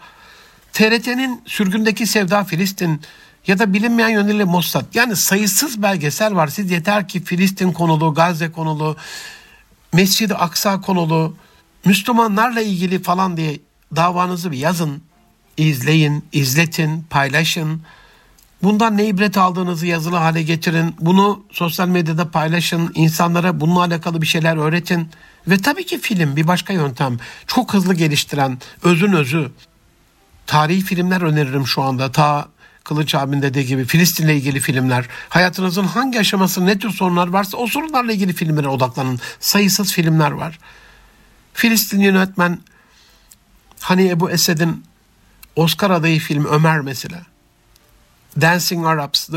[0.73, 3.01] TRT'nin Sürgündeki Sevda Filistin,
[3.47, 4.95] ya da bilinmeyen yönüyle Mossad.
[4.95, 6.49] Yani sayısız belgesel var.
[6.49, 8.97] Siz yeter ki Filistin konulu, Gazze konulu,
[9.93, 11.37] Mescid-i Aksa konulu,
[11.85, 13.59] Müslümanlarla ilgili falan diye
[13.97, 15.03] davanızı bir yazın.
[15.57, 17.83] izleyin, izletin, paylaşın.
[18.63, 20.95] Bundan ne ibret aldığınızı yazılı hale getirin.
[21.01, 22.93] Bunu sosyal medyada paylaşın.
[22.95, 25.09] İnsanlara bununla alakalı bir şeyler öğretin.
[25.49, 27.19] Ve tabii ki film bir başka yöntem.
[27.47, 29.51] Çok hızlı geliştiren, özün özü.
[30.47, 32.13] Tarihi filmler öneririm şu anda.
[32.13, 32.49] Ta
[32.85, 37.67] Kılıç abin dediği gibi Filistin'le ilgili filmler, hayatınızın hangi aşaması ne tür sorunlar varsa o
[37.67, 39.21] sorunlarla ilgili filmlere odaklanın.
[39.41, 40.59] Sayısız filmler var.
[41.55, 42.61] Filistin yönetmen
[43.81, 44.85] hani Ebu Esed'in
[45.57, 47.23] Oscar adayı film Ömer mesela.
[48.41, 49.29] Dancing Arabs,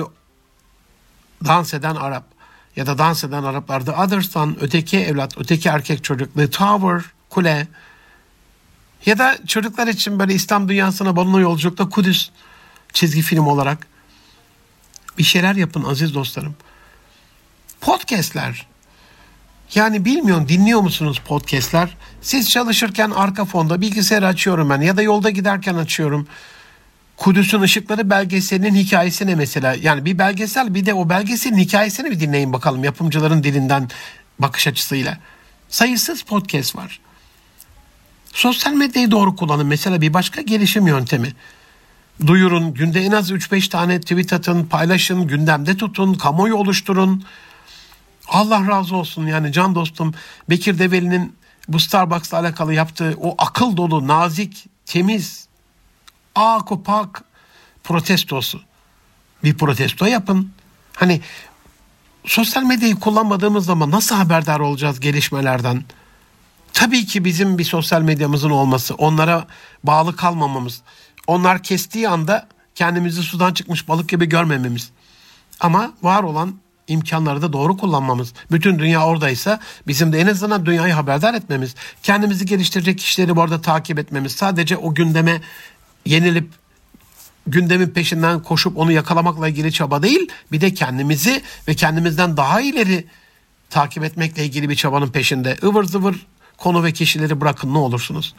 [1.45, 2.34] dans eden Arap
[2.75, 7.01] ya da dans eden Araplar The Other Son, öteki evlat, öteki erkek çocuk, The Tower,
[7.29, 7.67] kule
[9.05, 12.29] ya da çocuklar için böyle İslam dünyasına balona yolculukta Kudüs
[12.93, 13.87] çizgi film olarak
[15.17, 16.55] bir şeyler yapın aziz dostlarım.
[17.81, 18.67] Podcast'ler.
[19.75, 21.97] Yani bilmiyorum dinliyor musunuz podcast'ler?
[22.21, 26.27] Siz çalışırken arka fonda bilgisayar açıyorum ben ya da yolda giderken açıyorum.
[27.17, 29.75] Kudüs'ün ışıkları belgeselinin hikayesi ne mesela?
[29.81, 33.89] Yani bir belgesel bir de o belgeselin hikayesini bir dinleyin bakalım yapımcıların dilinden
[34.39, 35.17] bakış açısıyla.
[35.69, 36.99] Sayısız podcast var.
[38.33, 39.67] Sosyal medyayı doğru kullanın.
[39.67, 41.33] Mesela bir başka gelişim yöntemi
[42.27, 42.73] duyurun.
[42.73, 47.23] Günde en az 3-5 tane tweet atın, paylaşın, gündemde tutun, kamuoyu oluşturun.
[48.27, 50.13] Allah razı olsun yani can dostum
[50.49, 51.35] Bekir Develi'nin
[51.67, 55.47] bu Starbucks'la alakalı yaptığı o akıl dolu, nazik, temiz,
[56.35, 57.23] ak opak
[57.83, 58.61] protestosu.
[59.43, 60.51] Bir protesto yapın.
[60.95, 61.21] Hani
[62.25, 65.83] sosyal medyayı kullanmadığımız zaman nasıl haberdar olacağız gelişmelerden?
[66.73, 69.47] Tabii ki bizim bir sosyal medyamızın olması, onlara
[69.83, 70.81] bağlı kalmamamız,
[71.27, 74.91] onlar kestiği anda kendimizi sudan çıkmış balık gibi görmememiz.
[75.59, 76.55] Ama var olan
[76.87, 78.33] imkanları da doğru kullanmamız.
[78.51, 81.75] Bütün dünya oradaysa bizim de en azından dünyayı haberdar etmemiz.
[82.03, 84.31] Kendimizi geliştirecek kişileri bu arada takip etmemiz.
[84.31, 85.41] Sadece o gündeme
[86.05, 86.49] yenilip
[87.47, 90.31] gündemin peşinden koşup onu yakalamakla ilgili çaba değil.
[90.51, 93.07] Bir de kendimizi ve kendimizden daha ileri
[93.69, 95.57] takip etmekle ilgili bir çabanın peşinde.
[95.63, 96.25] ıvır zıvır
[96.57, 98.35] konu ve kişileri bırakın ne olursunuz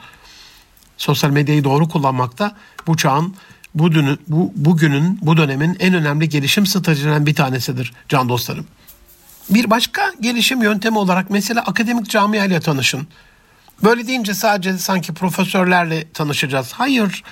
[0.96, 3.34] sosyal medyayı doğru kullanmakta bu çağın
[3.74, 8.66] bu, dünü, bu bugünün bu dönemin en önemli gelişim stratejilerinden bir tanesidir can dostlarım.
[9.50, 13.08] Bir başka gelişim yöntemi olarak mesela akademik camiayla tanışın.
[13.84, 16.72] Böyle deyince sadece sanki profesörlerle tanışacağız.
[16.72, 17.22] Hayır.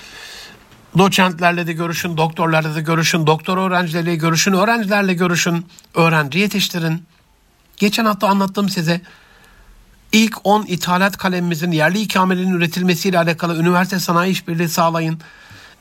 [0.99, 7.05] Doçentlerle de görüşün, doktorlarla da görüşün, doktor öğrencileriyle görüşün, öğrencilerle görüşün, öğrenci yetiştirin.
[7.77, 9.01] Geçen hafta anlattım size
[10.15, 15.21] İlk 10 ithalat kalemimizin yerli ikamelerinin üretilmesiyle alakalı üniversite sanayi işbirliği sağlayın.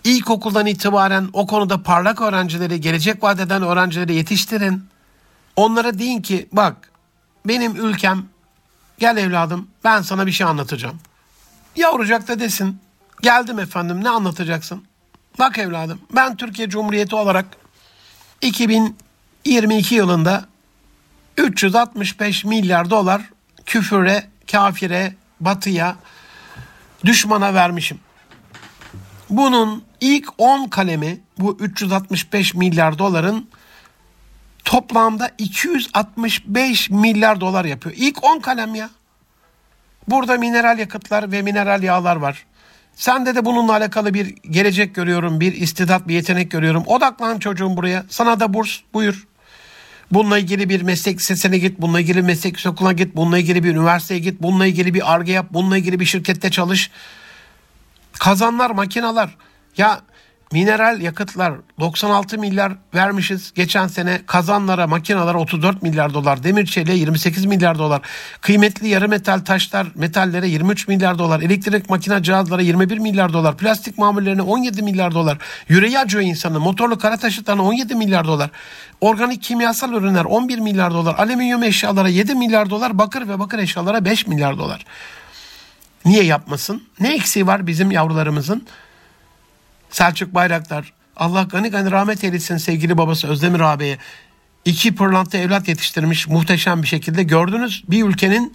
[0.04, 4.86] İlkokuldan itibaren o konuda parlak öğrencileri, gelecek vadeden öğrencileri yetiştirin.
[5.56, 6.92] Onlara deyin ki bak
[7.48, 8.26] benim ülkem
[9.04, 11.00] gel evladım ben sana bir şey anlatacağım.
[11.76, 12.80] Yavrucak da desin.
[13.22, 14.84] Geldim efendim ne anlatacaksın?
[15.40, 17.46] Bak evladım ben Türkiye Cumhuriyeti olarak
[18.42, 20.46] 2022 yılında
[21.38, 23.22] 365 milyar dolar
[23.66, 25.96] küfüre, kafire, batıya,
[27.06, 28.00] düşmana vermişim.
[29.30, 33.50] Bunun ilk 10 kalemi bu 365 milyar doların
[34.66, 37.96] toplamda 265 milyar dolar yapıyor.
[37.98, 38.90] İlk 10 kalem ya.
[40.08, 42.46] Burada mineral yakıtlar ve mineral yağlar var.
[42.96, 46.84] Sende de bununla alakalı bir gelecek görüyorum, bir istidat, bir yetenek görüyorum.
[46.86, 48.06] Odaklan çocuğum buraya.
[48.10, 49.28] Sana da burs, buyur.
[50.12, 54.20] Bununla ilgili bir meslek lisesine git, bununla ilgili meslek okuluna git, bununla ilgili bir üniversiteye
[54.20, 56.92] git, bununla ilgili bir arge yap, bununla ilgili bir şirkette çalış.
[58.20, 59.30] Kazanlar, makineler.
[59.78, 60.02] Ya
[60.54, 64.22] mineral yakıtlar 96 milyar vermişiz geçen sene.
[64.26, 66.44] Kazanlara, makinelara 34 milyar dolar.
[66.44, 68.02] Demir çeliğe 28 milyar dolar.
[68.42, 71.42] Kıymetli yarı metal taşlar, metallere 23 milyar dolar.
[71.42, 73.58] Elektrik makine cihazlara 21 milyar dolar.
[73.58, 75.38] Plastik mamullerine 17 milyar dolar.
[75.68, 76.62] Yüreği acıyor insanın.
[76.62, 78.50] Motorlu kara taşıtlarına 17 milyar dolar.
[79.02, 81.16] Organik kimyasal ürünler 11 milyar dolar.
[81.18, 82.98] Alüminyum eşyalara 7 milyar dolar.
[82.98, 84.86] Bakır ve bakır eşyalara 5 milyar dolar.
[86.06, 86.84] Niye yapmasın?
[87.00, 88.68] Ne eksiği var bizim yavrularımızın?
[89.94, 93.98] Selçuk Bayraktar, Allah gani gani rahmet eylesin sevgili babası Özdemir ağabeye.
[94.66, 97.24] iki pırlanta evlat yetiştirmiş muhteşem bir şekilde.
[97.24, 98.54] Gördünüz bir ülkenin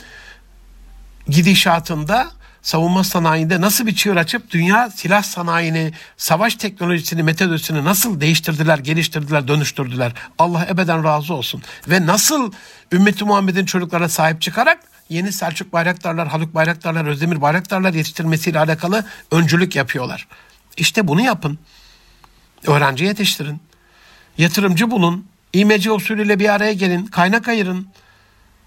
[1.29, 2.31] gidişatında
[2.63, 9.49] savunma sanayinde nasıl bir çığır açıp dünya silah sanayini, savaş teknolojisini, metodolojisini nasıl değiştirdiler, geliştirdiler,
[9.49, 10.13] dönüştürdüler.
[10.39, 11.63] Allah ebeden razı olsun.
[11.89, 12.53] Ve nasıl
[12.93, 14.79] ümmeti Muhammed'in çocuklarına sahip çıkarak
[15.09, 20.29] yeni Selçuk Bayraktarlar, Haluk Bayraktarlar, Özdemir Bayraktarlar yetiştirmesiyle alakalı öncülük yapıyorlar.
[20.79, 21.59] İşte bunu yapın.
[22.67, 23.61] Öğrenci yetiştirin.
[24.39, 25.27] Yatırımcı bulun.
[25.53, 27.07] İmece usulüyle bir araya gelin.
[27.07, 27.89] Kaynak ayırın.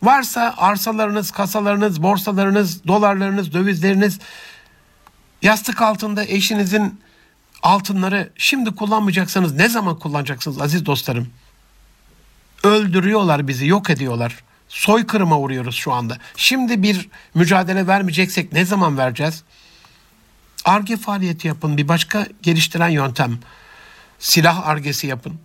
[0.03, 4.19] Varsa arsalarınız, kasalarınız, borsalarınız, dolarlarınız, dövizleriniz
[5.41, 6.99] yastık altında eşinizin
[7.63, 11.27] altınları şimdi kullanmayacaksanız ne zaman kullanacaksınız aziz dostlarım?
[12.63, 14.43] Öldürüyorlar bizi, yok ediyorlar.
[14.67, 16.17] Soykırıma uğruyoruz şu anda.
[16.35, 19.43] Şimdi bir mücadele vermeyeceksek ne zaman vereceğiz?
[20.65, 21.77] Arge faaliyeti yapın.
[21.77, 23.39] Bir başka geliştiren yöntem.
[24.19, 25.39] Silah argesi yapın.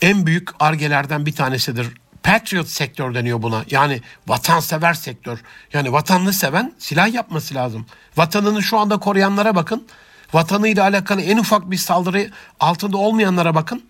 [0.00, 1.88] En büyük argelerden bir tanesidir.
[2.22, 3.64] Patriot sektör deniyor buna.
[3.70, 5.38] Yani vatansever sektör.
[5.72, 7.86] Yani vatanını seven silah yapması lazım.
[8.16, 9.86] Vatanını şu anda koruyanlara bakın.
[10.32, 12.30] Vatanıyla alakalı en ufak bir saldırı
[12.60, 13.84] altında olmayanlara bakın.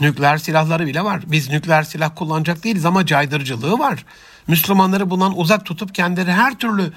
[0.00, 1.22] Nükleer silahları bile var.
[1.26, 4.04] Biz nükleer silah kullanacak değiliz ama caydırıcılığı var.
[4.46, 6.92] Müslümanları bundan uzak tutup kendileri her türlü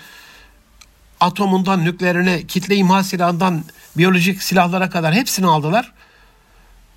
[1.20, 3.64] atomundan nükleerine, kitle imha silahından
[3.98, 5.94] biyolojik silahlara kadar hepsini aldılar.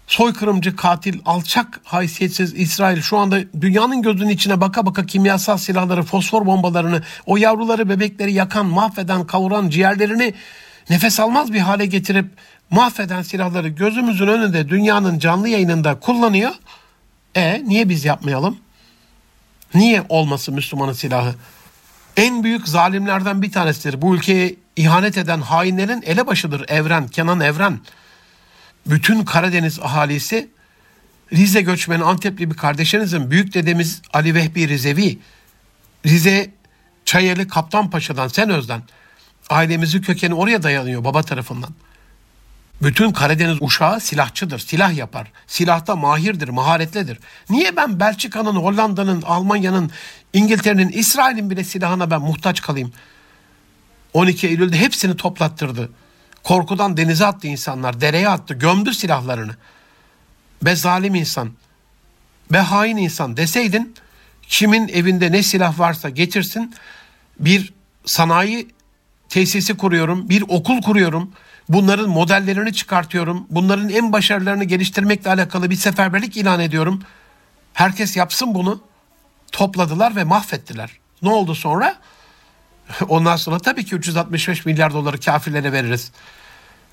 [0.07, 6.47] Soykırımcı, katil, alçak, haysiyetsiz İsrail şu anda dünyanın gözünün içine baka baka kimyasal silahları, fosfor
[6.47, 10.35] bombalarını, o yavruları, bebekleri yakan, mahveden, kavuran, ciğerlerini
[10.91, 12.27] nefes almaz bir hale getirip
[12.71, 16.53] mahveden silahları gözümüzün önünde dünyanın canlı yayınında kullanıyor.
[17.35, 18.59] E niye biz yapmayalım?
[19.75, 21.35] Niye olması Müslümanın silahı?
[22.21, 24.03] En büyük zalimlerden bir tanesidir.
[24.03, 27.81] Bu ülkeye ihanet eden hainlerin elebaşıdır Evren, Kenan Evren.
[28.87, 30.51] Bütün Karadeniz ahalisi
[31.33, 35.19] Rize göçmeni Antepli bir kardeşinizin büyük dedemiz Ali Vehbi Rizevi,
[36.07, 36.51] Rize
[37.05, 38.83] Çayeli Kaptanpaşa'dan Sen Özden
[39.51, 41.71] ailemizin kökeni oraya dayanıyor baba tarafından.
[42.83, 45.33] Bütün Karadeniz uşağı silahçıdır, silah yapar.
[45.47, 47.19] Silahta mahirdir, maharetlidir.
[47.51, 49.91] Niye ben Belçika'nın, Hollanda'nın, Almanya'nın,
[50.33, 52.93] İngiltere'nin, İsrail'in bile silahına ben muhtaç kalayım?
[54.13, 55.91] 12 Eylül'de hepsini toplattırdı.
[56.43, 59.53] Korkudan denize attı insanlar, dereye attı, gömdü silahlarını.
[60.63, 61.51] Be zalim insan,
[62.53, 63.95] be hain insan deseydin,
[64.43, 66.75] kimin evinde ne silah varsa getirsin,
[67.39, 67.73] bir
[68.07, 68.69] sanayi
[69.29, 71.33] tesisi kuruyorum, bir okul kuruyorum,
[71.71, 73.47] Bunların modellerini çıkartıyorum.
[73.51, 77.03] Bunların en başarılarını geliştirmekle alakalı bir seferberlik ilan ediyorum.
[77.73, 78.81] Herkes yapsın bunu.
[79.53, 80.91] Topladılar ve mahvettiler.
[81.23, 81.97] Ne oldu sonra?
[83.09, 86.13] Ondan sonra tabii ki 365 milyar doları kafirlere veririz.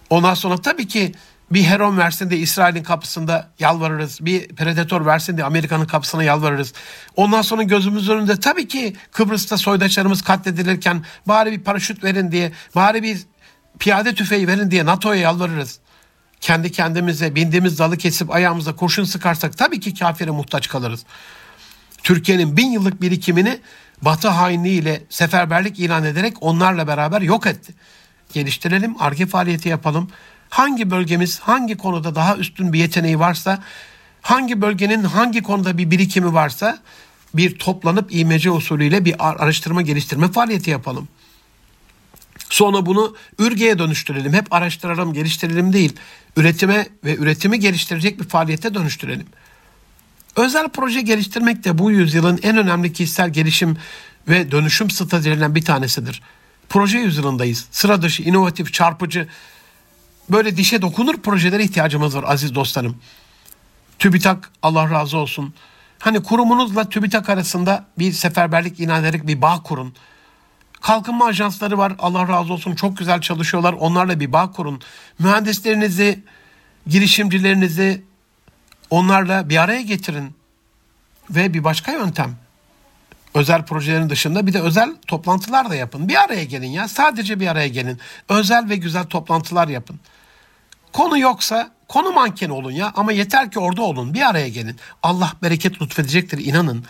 [0.10, 1.12] Ondan sonra tabii ki
[1.52, 4.26] bir Heron versin de İsrail'in kapısında yalvarırız.
[4.26, 6.74] Bir Predator versin de Amerika'nın kapısına yalvarırız.
[7.16, 13.04] Ondan sonra gözümüz önünde tabii ki Kıbrıs'ta soydaşlarımız katledilirken bari bir paraşüt verin diye, bari
[13.04, 13.20] bir
[13.80, 15.80] piyade tüfeği verin diye NATO'ya yalvarırız.
[16.42, 21.06] Kendi kendimize bindiğimiz dalı kesip ayağımıza kurşun sıkarsak tabii ki kafire muhtaç kalırız.
[22.04, 23.60] Türkiye'nin bin yıllık birikimini
[24.02, 27.74] Batı hainliğiyle seferberlik ilan ederek onlarla beraber yok etti.
[28.34, 30.10] Geliştirelim, arge faaliyeti yapalım.
[30.50, 33.64] Hangi bölgemiz hangi konuda daha üstün bir yeteneği varsa,
[34.22, 36.80] hangi bölgenin hangi konuda bir birikimi varsa
[37.34, 41.08] bir toplanıp imece usulüyle bir araştırma geliştirme faaliyeti yapalım.
[42.50, 44.34] Sonra bunu ürgeye dönüştürelim.
[44.34, 45.96] Hep araştıralım, geliştirelim değil.
[46.38, 49.28] Üretime ve üretimi geliştirecek bir faaliyete dönüştürelim.
[50.38, 53.78] Özel proje geliştirmek de bu yüzyılın en önemli kişisel gelişim
[54.28, 56.22] ve dönüşüm stratejilerinden bir tanesidir.
[56.70, 57.68] Proje yüzyılındayız.
[57.72, 59.28] Sıra dışı, inovatif, çarpıcı,
[60.30, 62.98] böyle dişe dokunur projelere ihtiyacımız var aziz dostlarım.
[64.00, 65.54] TÜBİTAK Allah razı olsun.
[66.00, 69.94] Hani kurumunuzla TÜBİTAK arasında bir seferberlik ilan bir bağ kurun.
[70.82, 74.82] Kalkınma ajansları var Allah razı olsun çok güzel çalışıyorlar onlarla bir bağ kurun.
[75.20, 76.24] Mühendislerinizi,
[76.88, 78.07] girişimcilerinizi
[78.90, 80.36] onlarla bir araya getirin.
[81.30, 82.36] Ve bir başka yöntem
[83.34, 86.08] özel projelerin dışında bir de özel toplantılar da yapın.
[86.08, 88.00] Bir araya gelin ya sadece bir araya gelin.
[88.30, 90.00] Özel ve güzel toplantılar yapın.
[90.94, 94.76] Konu yoksa konu mankeni olun ya ama yeter ki orada olun bir araya gelin.
[95.04, 96.86] Allah bereket lütfedecektir inanın.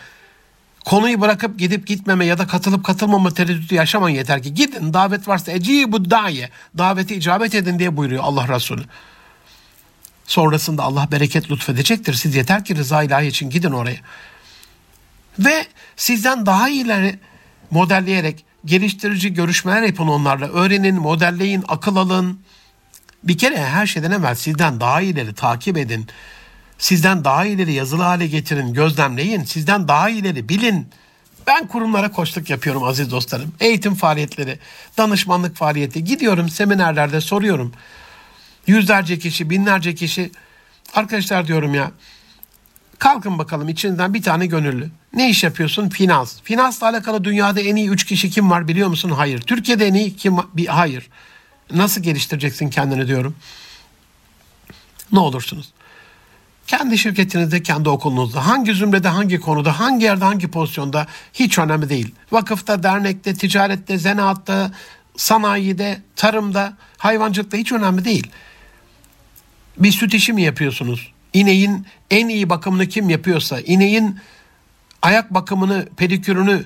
[0.86, 4.54] Konuyu bırakıp gidip gitmeme ya da katılıp katılmama tereddütü yaşamayın yeter ki.
[4.54, 5.52] Gidin davet varsa
[5.88, 8.84] bu daye daveti icabet edin diye buyuruyor Allah Resulü.
[10.28, 12.14] Sonrasında Allah bereket lütfedecektir.
[12.14, 13.98] Siz yeter ki rıza ilahi için gidin oraya.
[15.40, 15.66] Ve
[15.96, 17.20] sizden daha iyileri
[17.72, 20.48] modelleyerek geliştirici görüşmeler yapın onlarla.
[20.48, 22.40] Öğrenin, modelleyin, akıl alın.
[23.24, 26.08] Bir kere her şeyden evvel sizden daha iyileri takip edin.
[26.78, 29.44] Sizden daha iyileri yazılı hale getirin, gözlemleyin.
[29.44, 30.88] Sizden daha iyileri bilin.
[31.48, 33.54] Ben kurumlara koçluk yapıyorum aziz dostlarım.
[33.60, 34.60] Eğitim faaliyetleri,
[34.98, 36.04] danışmanlık faaliyeti.
[36.04, 37.74] Gidiyorum seminerlerde soruyorum.
[38.68, 40.32] Yüzlerce kişi, binlerce kişi.
[40.94, 41.92] Arkadaşlar diyorum ya
[43.00, 44.90] kalkın bakalım içinden bir tane gönüllü.
[45.14, 45.90] Ne iş yapıyorsun?
[45.90, 46.42] Finans.
[46.42, 49.10] Finansla alakalı dünyada en iyi 3 kişi kim var biliyor musun?
[49.10, 49.42] Hayır.
[49.42, 50.38] Türkiye'de en iyi kim?
[50.54, 51.10] Bir, hayır.
[51.72, 53.36] Nasıl geliştireceksin kendini diyorum.
[55.12, 55.74] Ne olursunuz.
[56.68, 62.16] Kendi şirketinizde, kendi okulunuzda, hangi zümrede, hangi konuda, hangi yerde, hangi pozisyonda hiç önemli değil.
[62.32, 64.72] Vakıfta, dernekte, ticarette, zanaatta,
[65.18, 68.28] sanayide, tarımda, hayvancılıkta hiç önemli değil.
[69.78, 71.12] Bir süt işi mi yapıyorsunuz?
[71.34, 74.20] İneğin en iyi bakımını kim yapıyorsa, ineğin
[75.02, 76.66] ayak bakımını, pedikürünü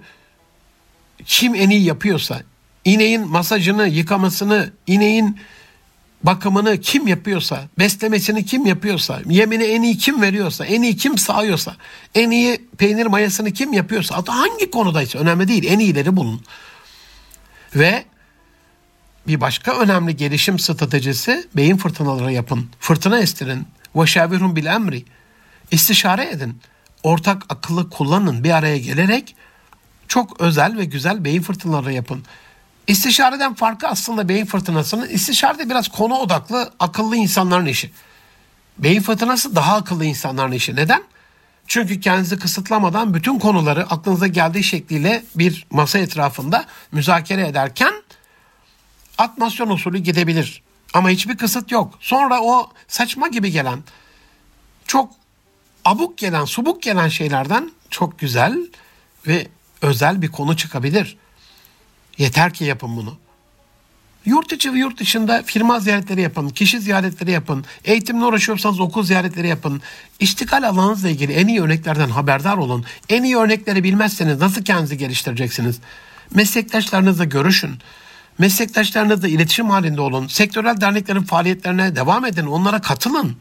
[1.26, 2.42] kim en iyi yapıyorsa,
[2.86, 5.38] ineğin masajını, yıkamasını, ineğin
[6.24, 11.76] bakımını kim yapıyorsa, beslemesini kim yapıyorsa, yemini en iyi kim veriyorsa, en iyi kim sağıyorsa,
[12.16, 16.42] en iyi peynir mayasını kim yapıyorsa, hatta hangi konudaysa önemli değil, en iyileri bulun.
[17.76, 18.06] Ve
[19.28, 22.70] bir başka önemli gelişim stratejisi beyin fırtınaları yapın.
[22.80, 23.68] Fırtına estirin.
[23.96, 25.06] Ve şavirhum bil emri.
[25.72, 26.62] İstişare edin
[27.04, 29.36] ortak akıllı kullanın bir araya gelerek
[30.08, 32.24] çok özel ve güzel beyin fırtınaları yapın.
[32.88, 37.92] İstişareden farkı aslında beyin fırtınasının istişarede biraz konu odaklı akıllı insanların işi.
[38.78, 40.76] Beyin fırtınası daha akıllı insanların işi.
[40.76, 41.04] Neden?
[41.68, 47.94] Çünkü kendinizi kısıtlamadan bütün konuları aklınıza geldiği şekliyle bir masa etrafında müzakere ederken
[49.22, 50.62] atmasyon usulü gidebilir.
[50.94, 51.98] Ama hiçbir kısıt yok.
[52.00, 53.80] Sonra o saçma gibi gelen,
[54.88, 55.12] çok
[55.86, 58.58] abuk gelen, subuk gelen şeylerden çok güzel
[59.28, 59.48] ve
[59.82, 61.18] özel bir konu çıkabilir.
[62.18, 63.18] Yeter ki yapın bunu.
[64.26, 69.48] Yurt içi ve yurt dışında firma ziyaretleri yapın, kişi ziyaretleri yapın, eğitimle uğraşıyorsanız okul ziyaretleri
[69.48, 69.82] yapın.
[70.20, 72.86] İştikal alanınızla ilgili en iyi örneklerden haberdar olun.
[73.10, 75.80] En iyi örnekleri bilmezseniz nasıl kendinizi geliştireceksiniz?
[76.34, 77.80] Meslektaşlarınızla görüşün.
[78.42, 80.28] Meslektaşlarınızla iletişim halinde olun.
[80.28, 82.46] Sektörel derneklerin faaliyetlerine devam edin.
[82.46, 83.38] Onlara katılın.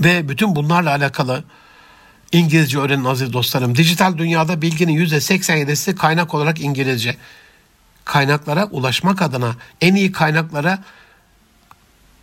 [0.00, 1.44] Ve bütün bunlarla alakalı
[2.32, 3.76] İngilizce öğrenin aziz dostlarım.
[3.76, 7.16] Dijital dünyada bilginin %87'si kaynak olarak İngilizce.
[8.04, 10.78] Kaynaklara ulaşmak adına, en iyi kaynaklara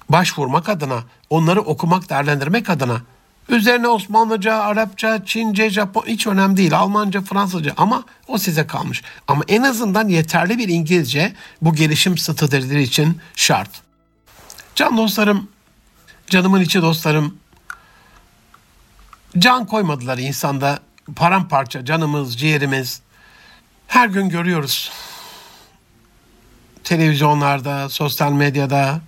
[0.10, 3.02] başvurmak adına, onları okumak, değerlendirmek adına
[3.50, 6.78] Üzerine Osmanlıca, Arapça, Çince, Japon hiç önemli değil.
[6.78, 9.04] Almanca, Fransızca ama o size kalmış.
[9.28, 13.70] Ama en azından yeterli bir İngilizce bu gelişim stratejileri için şart.
[14.76, 15.50] Can dostlarım,
[16.28, 17.40] canımın içi dostlarım,
[19.38, 20.80] Can koymadılar insanda
[21.16, 23.02] paramparça canımız, ciğerimiz.
[23.88, 24.92] Her gün görüyoruz.
[26.84, 29.02] Televizyonlarda, sosyal medyada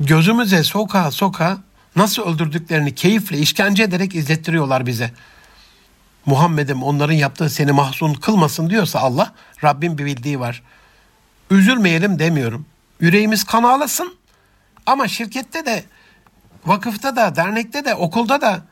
[0.00, 1.58] gözümüze soka soka
[1.96, 5.10] nasıl öldürdüklerini keyifle işkence ederek izlettiriyorlar bize.
[6.26, 9.32] Muhammed'im onların yaptığı seni mahzun kılmasın diyorsa Allah
[9.64, 10.62] Rabbim bir bildiği var.
[11.50, 12.66] Üzülmeyelim demiyorum.
[13.00, 14.14] Yüreğimiz kan ağlasın
[14.86, 15.84] ama şirkette de
[16.66, 18.62] vakıfta da dernekte de okulda da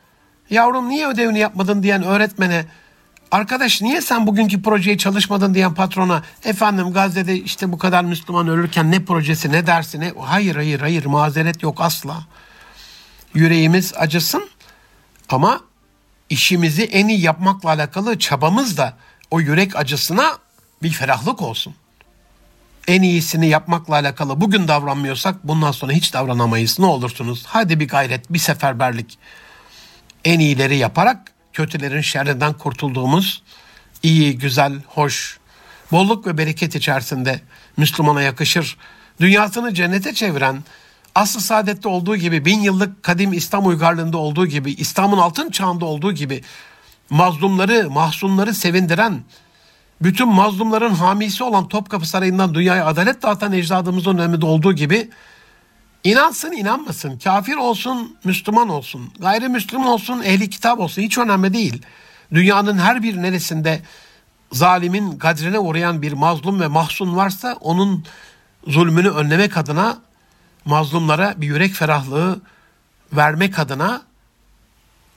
[0.49, 2.65] yavrum niye ödevini yapmadın diyen öğretmene,
[3.31, 8.91] arkadaş niye sen bugünkü projeyi çalışmadın diyen patrona, efendim Gazze'de işte bu kadar Müslüman ölürken
[8.91, 12.23] ne projesi ne dersi ne, hayır hayır hayır mazeret yok asla.
[13.33, 14.49] Yüreğimiz acısın
[15.29, 15.61] ama
[16.29, 18.97] işimizi en iyi yapmakla alakalı çabamız da
[19.31, 20.37] o yürek acısına
[20.83, 21.75] bir ferahlık olsun.
[22.87, 26.79] en iyisini yapmakla alakalı bugün davranmıyorsak bundan sonra hiç davranamayız.
[26.79, 29.17] Ne olursunuz hadi bir gayret bir seferberlik
[30.25, 33.43] en iyileri yaparak kötülerin şerrinden kurtulduğumuz
[34.03, 35.39] iyi, güzel, hoş,
[35.91, 37.41] bolluk ve bereket içerisinde
[37.77, 38.77] Müslümana yakışır.
[39.19, 40.63] Dünyasını cennete çeviren,
[41.15, 46.11] aslı saadette olduğu gibi, bin yıllık kadim İslam uygarlığında olduğu gibi, İslam'ın altın çağında olduğu
[46.11, 46.43] gibi
[47.09, 49.21] mazlumları, mahzunları sevindiren,
[50.01, 55.09] bütün mazlumların hamisi olan Topkapı Sarayı'ndan dünyaya adalet dağıtan ecdadımızın döneminde olduğu gibi
[56.03, 61.81] inansın inanmasın, kafir olsun, Müslüman olsun, gayrimüslim olsun, ehli kitap olsun hiç önemli değil.
[62.33, 63.81] Dünyanın her bir neresinde
[64.51, 68.05] zalimin kadrine uğrayan bir mazlum ve mahzun varsa onun
[68.67, 69.97] zulmünü önlemek adına
[70.65, 72.41] mazlumlara bir yürek ferahlığı
[73.13, 74.01] vermek adına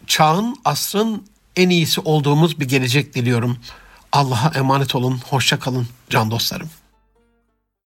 [0.06, 1.26] çağın, asrın
[1.56, 3.58] en iyisi olduğumuz bir gelecek diliyorum.
[4.12, 6.70] Allah'a emanet olun, hoşça kalın can dostlarım.